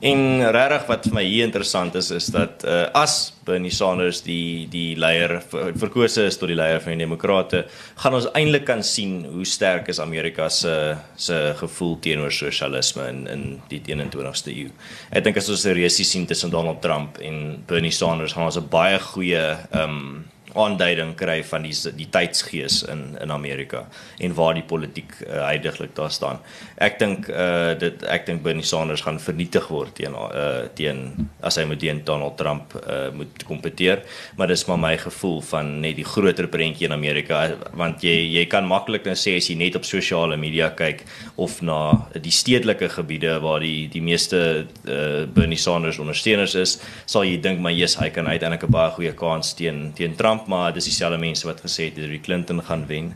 En 0.00 0.50
regtig 0.50 0.86
wat 0.86 1.04
vir 1.04 1.14
my 1.14 1.24
hier 1.24 1.44
interessant 1.44 1.94
is 1.94 2.10
is 2.10 2.26
dat 2.26 2.64
uh, 2.64 2.86
as 2.94 3.32
Bernie 3.44 3.70
Sanders 3.70 4.22
die 4.22 4.66
die 4.70 4.96
leier 4.98 5.40
verkose 5.76 6.26
is 6.26 6.38
tot 6.38 6.48
die 6.48 6.58
leier 6.58 6.80
van 6.80 6.96
die 6.96 7.04
demokrate 7.06 7.66
gaan 7.96 8.14
ons 8.14 8.28
eintlik 8.34 8.64
kan 8.68 8.82
sien 8.84 9.24
hoe 9.32 9.44
sterk 9.44 9.88
is 9.88 10.00
Amerika 10.00 10.48
se 10.48 10.96
se 11.16 11.54
gevoel 11.56 11.98
teenoor 12.00 12.32
sosialisme 12.32 13.08
in 13.08 13.26
in 13.26 13.44
die 13.68 13.80
21ste 13.80 14.52
eeu. 14.52 14.70
Ek 15.10 15.24
dink 15.24 15.36
as 15.36 15.48
ons 15.48 15.66
'n 15.66 15.74
resie 15.74 16.04
sien 16.04 16.26
tussen 16.26 16.50
Donald 16.50 16.82
Trump 16.82 17.18
en 17.18 17.64
Bernie 17.66 17.90
Sanders 17.90 18.32
gaan 18.32 18.44
ons 18.44 18.58
'n 18.58 18.68
baie 18.68 18.98
goeie 18.98 19.56
ehm 19.70 19.90
um, 19.90 20.24
aanduiding 20.56 21.14
kry 21.18 21.40
van 21.44 21.66
die 21.66 21.74
die 21.96 22.08
tydsgees 22.12 22.82
in 22.92 23.16
in 23.20 23.30
Amerika 23.30 23.84
en 24.18 24.34
waar 24.34 24.54
die 24.56 24.64
politiek 24.66 25.12
uh, 25.26 25.44
heidaglik 25.46 25.94
daar 25.96 26.10
staan. 26.10 26.40
Ek 26.76 26.98
dink 27.00 27.28
uh 27.28 27.74
dit 27.78 28.04
ek 28.12 28.26
dink 28.28 28.42
Bernie 28.44 28.64
Sanders 28.66 29.04
gaan 29.06 29.20
vernietig 29.22 29.68
word 29.72 29.94
teen 29.98 30.16
uh 30.16 30.66
teen 30.78 31.28
as 31.40 31.58
hy 31.60 31.66
met 31.68 31.80
teen 31.80 32.02
Donald 32.04 32.36
Trump 32.40 32.74
uh 32.80 33.10
moet 33.16 33.44
kompeteer, 33.48 34.02
maar 34.36 34.50
dis 34.52 34.66
maar 34.68 34.80
my 34.80 34.94
gevoel 35.00 35.40
van 35.50 35.72
net 35.80 35.96
die 36.00 36.06
groter 36.06 36.48
prentjie 36.52 36.88
in 36.88 36.96
Amerika 36.96 37.42
want 37.76 38.04
jy 38.04 38.16
jy 38.36 38.46
kan 38.50 38.66
maklik 38.68 39.06
nou 39.06 39.16
sê 39.16 39.36
as 39.40 39.50
jy 39.50 39.58
net 39.60 39.76
op 39.76 39.84
sosiale 39.88 40.36
media 40.40 40.70
kyk 40.76 41.04
of 41.36 41.60
na 41.62 42.08
die 42.14 42.34
stedelike 42.34 42.88
gebiede 42.96 43.36
waar 43.44 43.60
die 43.64 43.88
die 43.92 44.04
meeste 44.04 44.42
uh 44.84 45.24
Bernie 45.36 45.60
Sanders 45.60 45.98
ondersteuners 46.02 46.54
is, 46.58 46.76
sal 47.06 47.24
jy 47.24 47.36
dink 47.42 47.60
maar 47.60 47.74
jy's 47.74 47.96
hy 48.00 48.10
kan 48.10 48.26
uiteindelik 48.26 48.64
'n 48.68 48.72
baie 48.72 48.90
goeie 48.96 49.14
kans 49.14 49.54
teen 49.54 49.92
teen 49.96 50.16
Trump 50.16 50.45
maar 50.46 50.72
dis 50.72 50.84
dieselfde 50.84 51.18
mense 51.18 51.46
wat 51.46 51.60
gesê 51.60 51.88
het 51.88 51.96
Hillary 51.96 52.20
Clinton 52.20 52.62
gaan 52.62 52.86
wen. 52.86 53.14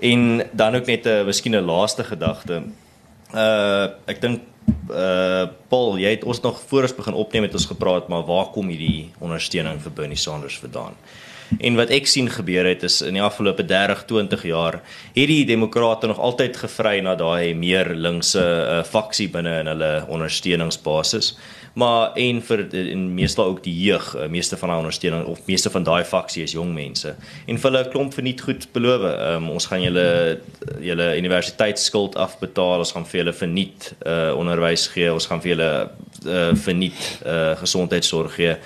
En 0.00 0.48
dan 0.52 0.74
ook 0.74 0.86
net 0.86 1.06
'n 1.06 1.24
miskien 1.24 1.56
'n 1.56 1.64
laaste 1.64 2.04
gedagte. 2.04 2.62
Uh 3.34 3.88
ek 4.06 4.20
dink 4.20 4.40
uh 4.90 5.46
Paul, 5.68 5.98
jy 5.98 6.10
het 6.10 6.24
ons 6.24 6.40
nog 6.40 6.60
voor 6.66 6.82
ons 6.82 6.94
begin 6.94 7.14
opneem 7.14 7.42
het 7.42 7.52
ons 7.52 7.66
gepraat, 7.66 8.08
maar 8.08 8.24
waar 8.24 8.50
kom 8.52 8.68
hierdie 8.68 9.10
ondersteuning 9.18 9.80
vir 9.82 9.92
Bernie 9.92 10.16
Sanders 10.16 10.58
vandaan? 10.58 10.94
En 11.60 11.76
wat 11.76 11.90
ek 11.90 12.06
sien 12.06 12.30
gebeur 12.30 12.66
het 12.66 12.82
is 12.82 13.00
in 13.02 13.18
die 13.18 13.22
afgelope 13.22 13.64
30, 13.64 14.04
20 14.08 14.44
jaar 14.48 14.80
het 15.14 15.28
die 15.28 15.44
demokrate 15.44 16.06
nog 16.06 16.18
altyd 16.18 16.56
gevry 16.56 17.00
na 17.00 17.14
daai 17.14 17.54
meer 17.54 17.94
linkse 17.94 18.42
uh, 18.42 18.82
faksie 18.84 19.28
binne 19.32 19.60
in 19.60 19.72
hulle 19.72 19.92
ondersteuningsbasis 20.08 21.34
maar 21.72 22.12
en 22.20 22.40
vir 22.44 22.64
en 22.76 23.04
meestal 23.14 23.46
ook 23.46 23.62
die 23.64 23.74
jeug, 23.84 24.14
eh, 24.14 24.28
meeste 24.28 24.56
van 24.56 24.68
daai 24.68 24.78
ondersteuning 24.78 25.24
of 25.24 25.40
meeste 25.46 25.70
van 25.70 25.82
daai 25.82 26.04
faksie 26.04 26.42
is 26.42 26.52
jong 26.52 26.74
mense. 26.74 27.14
En 27.46 27.58
vir 27.58 27.70
hulle 27.70 27.88
klomp 27.88 28.14
verniet 28.14 28.40
goed 28.40 28.66
beloof. 28.72 29.02
Um, 29.02 29.48
ons 29.50 29.66
gaan 29.66 29.82
julle 29.82 30.40
julle 30.80 31.16
universiteitsskuld 31.16 32.16
afbetaal, 32.16 32.78
ons 32.78 32.92
gaan 32.92 33.06
vir 33.06 33.20
julle 33.22 33.32
verniet 33.32 33.94
uh, 34.06 34.36
onderwys 34.36 34.86
gee, 34.92 35.12
ons 35.12 35.26
gaan 35.26 35.40
vir 35.40 35.54
julle 35.54 35.70
uh, 36.26 36.54
verniet 36.54 37.20
uh, 37.26 37.56
gesondheidsorg 37.56 38.34
gee. 38.34 38.56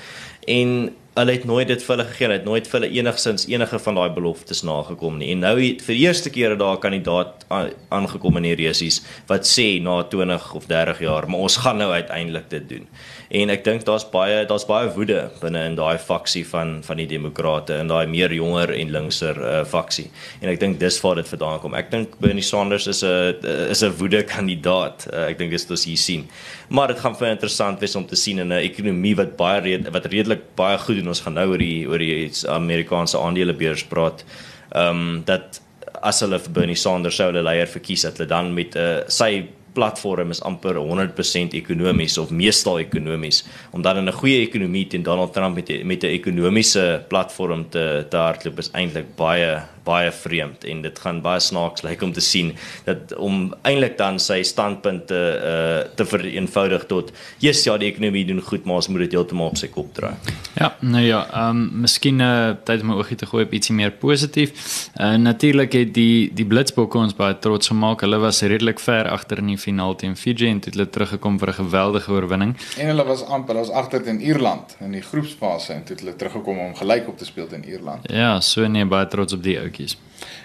En 0.46 0.90
hulle 1.16 1.32
het 1.32 1.44
nooit 1.48 1.68
dit 1.68 1.82
vir 1.82 1.94
hulle 1.94 2.06
gegee, 2.10 2.26
hulle 2.26 2.36
het 2.36 2.44
nooit 2.44 2.66
vir 2.68 2.78
hulle 2.80 2.92
enigsins 2.92 3.46
enige 3.48 3.78
van 3.86 3.96
daai 3.96 4.10
beloftes 4.16 4.62
nagekom 4.68 5.16
nie. 5.20 5.30
En 5.32 5.44
nou 5.46 5.54
het 5.60 5.84
vir 5.86 5.96
die 5.96 6.04
eerste 6.04 6.30
keer 6.30 6.56
daar 6.60 6.76
'n 6.76 6.80
kandidaat 6.80 7.46
aangekom 7.88 8.36
in 8.36 8.42
die 8.42 8.54
resies 8.54 9.00
wat 9.26 9.48
sê 9.48 9.80
na 9.80 10.02
20 10.02 10.54
of 10.54 10.66
30 10.66 11.00
jaar, 11.00 11.28
maar 11.28 11.40
ons 11.40 11.56
gaan 11.56 11.78
nou 11.78 11.90
uiteindelik 11.92 12.50
dit 12.50 12.68
doen 12.68 12.88
en 13.30 13.50
ek 13.50 13.64
dink 13.64 13.84
daar's 13.84 14.04
baie 14.10 14.44
daar's 14.46 14.66
baie 14.68 14.88
woede 14.94 15.30
binne 15.40 15.64
in 15.66 15.76
daai 15.78 15.98
faksie 15.98 16.44
van 16.46 16.82
van 16.86 17.00
die 17.00 17.08
demokrate 17.10 17.74
en 17.80 17.88
daai 17.90 18.06
meer 18.06 18.32
jonger 18.32 18.72
en 18.74 18.92
linkser 18.94 19.40
uh, 19.40 19.64
faksie. 19.64 20.06
En 20.40 20.48
ek 20.52 20.60
dink 20.60 20.78
dis 20.80 21.00
waar 21.02 21.16
dit 21.16 21.28
vandaan 21.28 21.60
kom. 21.60 21.74
Ek 21.74 21.90
dink 21.90 22.18
Bernie 22.22 22.44
Sanders 22.44 22.86
is 22.86 23.02
'n 23.02 23.34
is 23.70 23.82
'n 23.82 23.96
woede 23.98 24.22
kandidaat. 24.22 25.08
Uh, 25.12 25.26
ek 25.30 25.38
dink 25.38 25.50
dit 25.50 25.70
is 25.70 25.84
hier 25.84 25.96
sien. 25.96 26.28
Maar 26.68 26.88
dit 26.88 26.98
gaan 26.98 27.16
vir 27.16 27.28
interessant 27.28 27.80
wees 27.80 27.96
om 27.96 28.06
te 28.06 28.16
sien 28.16 28.38
in 28.38 28.52
'n 28.52 28.62
ekonomie 28.62 29.16
wat 29.16 29.36
baie 29.36 29.60
red, 29.60 29.88
wat 29.92 30.06
redelik 30.06 30.54
baie 30.54 30.78
goed 30.78 30.96
doen. 30.96 31.08
Ons 31.08 31.20
gaan 31.20 31.34
nou 31.34 31.48
oor 31.50 31.58
die 31.58 31.86
oor 31.88 31.98
die 31.98 32.30
Amerikaanse 32.48 33.18
aandelebeurs 33.18 33.84
praat. 33.84 34.24
Ehm 34.72 34.90
um, 34.90 35.22
dat 35.24 35.60
as 36.02 36.20
hulle 36.20 36.38
vir 36.38 36.52
Bernie 36.52 36.76
Sanders 36.76 37.16
sou 37.16 37.30
hulle 37.30 37.42
leier 37.42 37.66
verkies 37.66 38.04
het 38.04 38.18
hulle 38.18 38.28
dan 38.28 38.54
met 38.54 38.76
'n 38.76 38.78
uh, 38.78 39.08
sy 39.08 39.48
platform 39.76 40.32
is 40.34 40.42
amper 40.48 40.80
100% 40.80 41.54
ekonomies 41.60 42.16
of 42.18 42.32
meestal 42.32 42.80
ekonomies. 42.80 43.44
Om 43.76 43.84
dan 43.84 44.00
in 44.00 44.08
'n 44.08 44.18
goeie 44.20 44.40
ekonomie 44.48 44.86
teen 44.86 45.02
Donald 45.02 45.32
Trump 45.32 45.54
met 45.54 45.84
met 45.84 46.02
'n 46.02 46.16
ekonomiese 46.18 47.04
platform 47.08 47.68
te 47.68 48.06
te 48.10 48.16
hardloop 48.16 48.58
is 48.58 48.70
eintlik 48.72 49.16
baie 49.16 49.75
baie 49.86 50.12
vreemd 50.12 50.64
en 50.64 50.82
dit 50.82 50.98
gaan 51.04 51.22
baie 51.24 51.40
snaaks 51.40 51.86
lyk 51.86 52.02
om 52.02 52.12
te 52.12 52.24
sien 52.24 52.52
dat 52.84 53.14
om 53.16 53.54
eintlik 53.62 53.96
dan 53.98 54.20
sy 54.22 54.42
standpunte 54.42 55.22
uh 55.52 55.64
te 55.96 56.04
vereenvoudig 56.04 56.84
tot 56.90 57.12
yes 57.42 57.62
ja 57.64 57.76
die 57.80 57.88
ekonomie 57.90 58.24
doen 58.26 58.40
goed 58.42 58.64
maar 58.66 58.80
ons 58.80 58.88
moet 58.88 59.06
dit 59.06 59.16
heeltemal 59.16 59.52
op 59.52 59.58
sy 59.60 59.68
kop 59.72 59.92
draai. 59.96 60.14
Ja, 60.56 60.72
nou 60.80 61.02
ja, 61.04 61.20
ehm 61.30 61.62
um, 61.62 61.82
miskien 61.84 62.20
uh, 62.24 62.54
tyd 62.68 62.82
om 62.84 62.92
my 62.92 62.96
oogie 63.00 63.16
te 63.20 63.28
gooi 63.28 63.44
op 63.44 63.54
ietsie 63.56 63.74
meer 63.76 63.92
positief. 64.00 64.72
Uh 65.00 65.14
natuurlik 65.20 65.76
het 65.76 65.92
die 65.94 66.30
die 66.34 66.46
Blitsbokke 66.48 66.98
ons 66.98 67.16
baie 67.16 67.36
trots 67.46 67.70
gemaak. 67.72 68.04
Hulle 68.04 68.18
was 68.22 68.42
redelik 68.42 68.80
ver 68.82 69.10
agter 69.12 69.42
in 69.42 69.52
die 69.52 69.58
finaal 69.60 69.96
teen 70.00 70.16
Fiji 70.16 70.48
en 70.50 70.60
het 70.64 70.74
hulle 70.74 70.88
teruggekom 70.90 71.38
vir 71.42 71.52
'n 71.52 71.58
geweldige 71.62 72.12
oorwinning. 72.12 72.56
En 72.78 72.86
hulle 72.92 73.04
was 73.04 73.24
amper, 73.24 73.54
hulle 73.54 73.66
was 73.66 73.74
agter 73.82 74.02
teen 74.02 74.20
Ierland 74.20 74.76
in 74.80 74.92
die 74.92 75.02
groepsfase 75.02 75.72
en 75.72 75.84
het 75.86 76.00
hulle 76.00 76.16
teruggekom 76.16 76.58
om 76.58 76.74
gelyk 76.74 77.08
op 77.08 77.18
te 77.18 77.24
speel 77.24 77.46
teen 77.46 77.64
Ierland. 77.64 78.10
Ja, 78.10 78.40
so 78.40 78.66
nee, 78.66 78.84
baie 78.84 79.06
trots 79.06 79.32
op 79.32 79.42
die 79.42 79.58
ou 79.60 79.70
netjies. 79.76 79.98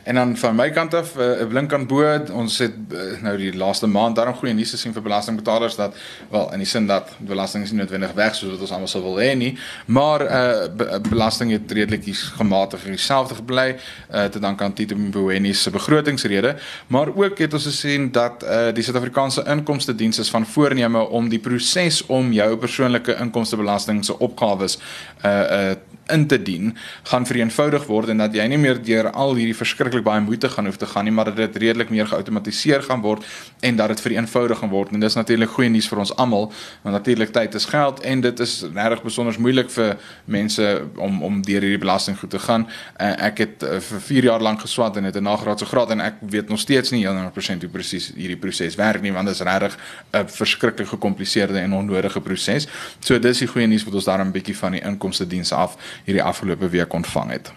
En 0.03 0.15
dan 0.15 0.37
van 0.37 0.55
my 0.55 0.69
kant 0.69 0.93
af 0.93 1.15
'n 1.15 1.19
uh, 1.19 1.47
blink 1.47 1.73
aan 1.73 1.87
bo, 1.87 2.23
ons 2.33 2.57
het 2.57 2.73
uh, 2.91 3.21
nou 3.21 3.37
die 3.37 3.55
laaste 3.55 3.87
maand 3.87 4.15
daarom 4.15 4.33
goeie 4.33 4.53
nuus 4.53 4.71
gesien 4.71 4.93
vir 4.93 5.01
belastingbetalers 5.01 5.75
dat 5.75 5.95
wel 6.29 6.53
in 6.53 6.57
die 6.57 6.67
sin 6.67 6.87
dat 6.87 7.09
belasting 7.17 7.63
is 7.63 7.71
nie 7.71 7.79
noodwendig 7.79 8.13
weg 8.13 8.35
soos 8.35 8.51
wat 8.51 8.59
ons 8.59 8.71
almal 8.71 8.87
sou 8.87 9.03
wil 9.03 9.19
hê 9.19 9.35
nie, 9.35 9.57
maar 9.85 10.21
uh, 10.21 10.67
be 10.75 10.99
belasting 11.09 11.51
het 11.51 11.71
redelik 11.71 12.03
gematig 12.13 12.83
dieselfde 12.83 13.35
gebly 13.35 13.75
uh, 14.13 14.23
te 14.23 14.39
dank 14.39 14.61
aan 14.61 14.73
Tito 14.73 14.95
Mboweni 14.95 15.53
se 15.53 15.69
begrotingsrede, 15.69 16.55
maar 16.87 17.15
ook 17.15 17.37
het 17.37 17.53
ons 17.53 17.65
gesien 17.65 18.11
dat 18.11 18.43
uh, 18.43 18.73
die 18.73 18.83
Suid-Afrikaanse 18.83 19.43
Inkomste 19.47 19.95
Diens 19.95 20.19
is 20.19 20.29
van 20.29 20.45
voorneme 20.45 21.07
om 21.09 21.29
die 21.29 21.39
proses 21.39 22.05
om 22.05 22.31
jou 22.31 22.57
persoonlike 22.57 23.15
inkomstebelasting 23.15 24.05
se 24.05 24.19
opgawes 24.19 24.77
uh, 25.25 25.31
uh 25.31 25.71
in 26.11 26.27
te 26.27 26.41
dien 26.41 26.75
gaan 27.03 27.25
vereenvoudig 27.25 27.85
word 27.85 28.09
en 28.09 28.17
dat 28.17 28.35
jy 28.35 28.47
nie 28.51 28.57
meer 28.57 28.81
deur 28.83 29.11
al 29.11 29.35
hierdie 29.35 29.55
verskriklik 29.55 30.03
baie 30.03 30.21
moeite 30.21 30.49
gaan 30.49 30.65
hoef 30.65 30.77
te 30.77 30.85
gaan 30.85 31.07
nie, 31.07 31.13
maar 31.13 31.31
dat 31.31 31.35
dit 31.35 31.55
redelik 31.63 31.89
meer 31.89 32.07
geautomatiseer 32.07 32.83
gaan 32.83 33.01
word 33.01 33.25
en 33.59 33.75
dat 33.75 33.87
dit 33.87 34.01
vereenvoudig 34.01 34.57
gaan 34.57 34.69
word. 34.69 34.91
En 34.91 34.99
dis 34.99 35.15
natuurlik 35.15 35.49
goeie 35.49 35.69
nuus 35.69 35.87
vir 35.87 36.03
ons 36.03 36.15
almal, 36.15 36.51
want 36.83 36.95
natuurlik 36.95 37.33
tyd 37.35 37.55
is 37.55 37.65
geld 37.65 38.01
en 38.07 38.21
dit 38.21 38.39
is 38.39 38.53
regtig 38.73 39.03
besonder 39.03 39.39
moeilik 39.39 39.69
vir 39.71 39.97
mense 40.25 40.67
om 40.95 41.23
om 41.23 41.41
deur 41.45 41.61
hierdie 41.61 41.81
belastinggoed 41.81 42.29
te 42.29 42.39
gaan. 42.39 42.67
Uh, 42.97 43.11
ek 43.27 43.43
het 43.43 43.63
uh, 43.63 43.79
vir 43.79 44.03
4 44.07 44.29
jaar 44.31 44.41
lank 44.41 44.61
geswat 44.65 44.97
en 44.97 45.03
het 45.03 45.17
'n 45.17 45.23
nagraadse 45.23 45.65
graad 45.65 45.91
en 45.91 46.01
ek 46.01 46.15
weet 46.19 46.49
nog 46.49 46.59
steeds 46.59 46.91
nie 46.91 47.05
100% 47.07 47.61
hoe 47.61 47.69
presies 47.69 48.11
hierdie 48.15 48.37
proses 48.37 48.75
werk 48.75 49.01
nie, 49.01 49.13
want 49.13 49.27
dit 49.27 49.35
is 49.35 49.41
regtig 49.41 49.77
'n 50.13 50.27
verskriklik 50.27 50.87
gekompliseerde 50.87 51.59
en 51.59 51.73
onnodige 51.73 52.21
proses. 52.21 52.67
So 52.99 53.19
dis 53.19 53.39
die 53.39 53.47
goeie 53.47 53.67
nuus 53.67 53.83
wat 53.83 53.93
ons 53.93 54.05
daarom 54.05 54.27
'n 54.27 54.31
bietjie 54.31 54.57
van 54.57 54.71
die 54.71 54.81
inkomste 54.81 55.27
diens 55.27 55.51
af 55.51 55.77
hierdie 56.05 56.23
afgelope 56.23 56.69
week 56.69 56.93
ontvang 56.93 57.31
het. 57.31 57.51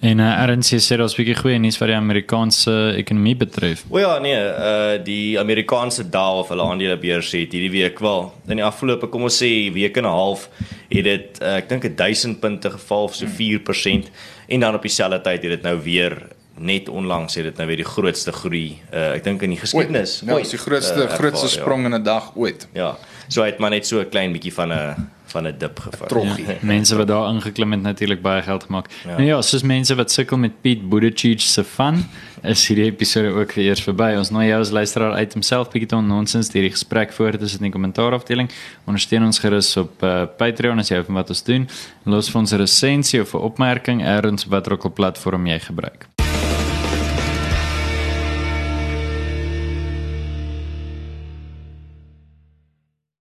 En 0.00 0.18
uh, 0.18 0.44
RNC 0.46 0.78
sê 0.82 0.96
daar's 1.00 1.16
baie 1.16 1.34
goeie 1.36 1.58
nuus 1.60 1.78
wat 1.80 1.90
die 1.90 1.96
Amerikaanse 1.96 2.72
ekonomie 2.98 3.34
betref. 3.40 3.84
O 3.92 4.00
ja, 4.00 4.16
nee, 4.22 4.36
uh 4.36 4.98
die 5.04 5.38
Amerikaanse 5.40 6.04
Dow 6.08 6.40
of 6.42 6.52
hulle 6.52 6.64
aandelebeurs 6.64 7.32
het 7.36 7.52
hierdie 7.56 7.72
week 7.72 8.00
wel 8.04 8.28
in 8.48 8.60
die 8.60 8.66
afgelope 8.66 9.08
kom 9.12 9.26
ons 9.28 9.40
sê 9.40 9.50
week 9.74 9.96
en 10.00 10.06
'n 10.08 10.16
half 10.16 10.48
het 10.88 11.04
dit 11.04 11.42
uh, 11.42 11.56
ek 11.56 11.68
dink 11.68 11.88
1000 11.96 12.40
punte 12.40 12.70
geval 12.70 13.04
of 13.10 13.14
so 13.14 13.26
4% 13.26 14.10
en 14.48 14.60
dan 14.60 14.74
op 14.74 14.82
dieselfde 14.82 15.20
tyd 15.20 15.42
het 15.42 15.56
dit 15.56 15.62
nou 15.62 15.80
weer 15.82 16.16
net 16.56 16.88
onlangs 16.88 17.34
het 17.34 17.44
dit 17.44 17.56
nou 17.56 17.66
weer 17.66 17.82
die 17.82 17.92
grootste 17.96 18.32
groei 18.32 18.78
uh 18.92 19.16
ek 19.16 19.24
dink 19.24 19.42
in 19.42 19.50
die 19.56 19.60
geskiedenis. 19.60 20.22
Ja, 20.26 20.36
dis 20.38 20.54
die 20.54 20.62
grootste 20.62 21.08
uh, 21.08 21.10
grootste 21.18 21.46
ja. 21.46 21.52
sprong 21.60 21.80
ja. 21.80 21.86
in 21.86 22.00
'n 22.00 22.02
dag 22.02 22.32
ooit. 22.36 22.68
Ja. 22.72 22.96
So 23.28 23.42
het 23.42 23.58
maar 23.58 23.70
net 23.70 23.86
so 23.86 24.00
'n 24.00 24.08
klein 24.08 24.32
bietjie 24.32 24.52
van 24.52 24.72
'n 24.72 25.10
van 25.34 25.46
'n 25.46 25.54
dip 25.58 25.78
geval. 25.78 26.24
Ja, 26.24 26.36
mense 26.60 26.96
wat 26.96 27.08
daar 27.08 27.28
ingeklim 27.34 27.72
het 27.72 27.82
natuurlik 27.82 28.22
baie 28.22 28.42
geld 28.42 28.64
gemaak. 28.64 28.86
Ja. 29.04 29.16
Nou 29.16 29.26
ja, 29.26 29.42
soos 29.42 29.62
mense 29.62 29.94
wat 29.94 30.12
sukkel 30.12 30.38
met 30.38 30.60
Piet 30.60 30.88
Buttigieg 30.88 31.40
se 31.40 31.64
van, 31.64 32.04
is 32.42 32.68
hierdie 32.68 32.84
episode 32.84 33.28
ook 33.28 33.52
weer 33.52 33.66
eers 33.66 33.82
verby. 33.82 34.14
Ons 34.16 34.30
nooi 34.30 34.46
jou 34.48 34.60
as 34.60 34.70
luisteraar 34.70 35.12
uit 35.12 35.32
homself 35.32 35.70
bietjie 35.72 35.88
te 35.88 35.96
nonsens 35.96 36.52
hierdie 36.52 36.70
gesprek 36.70 37.12
voor 37.12 37.38
tussen 37.38 37.58
in 37.58 37.70
die 37.70 37.72
kommentaarafdeling. 37.72 38.50
Ondersteun 38.84 39.24
ons 39.24 39.38
gerus 39.38 39.76
op 39.76 40.02
uh, 40.02 40.24
Patreon 40.36 40.78
as 40.78 40.88
jy 40.88 41.02
van 41.04 41.14
wat 41.14 41.28
ons 41.28 41.42
doen. 41.42 41.68
Los 42.04 42.30
vir 42.30 42.40
ons 42.40 42.52
'n 42.52 42.56
resensie 42.56 43.20
of 43.20 43.34
'n 43.34 43.38
opmerking 43.38 44.04
ergens 44.04 44.44
wat 44.44 44.70
ook 44.70 44.84
op 44.84 44.94
platform 44.94 45.46
jy 45.46 45.58
gebruik. 45.58 46.13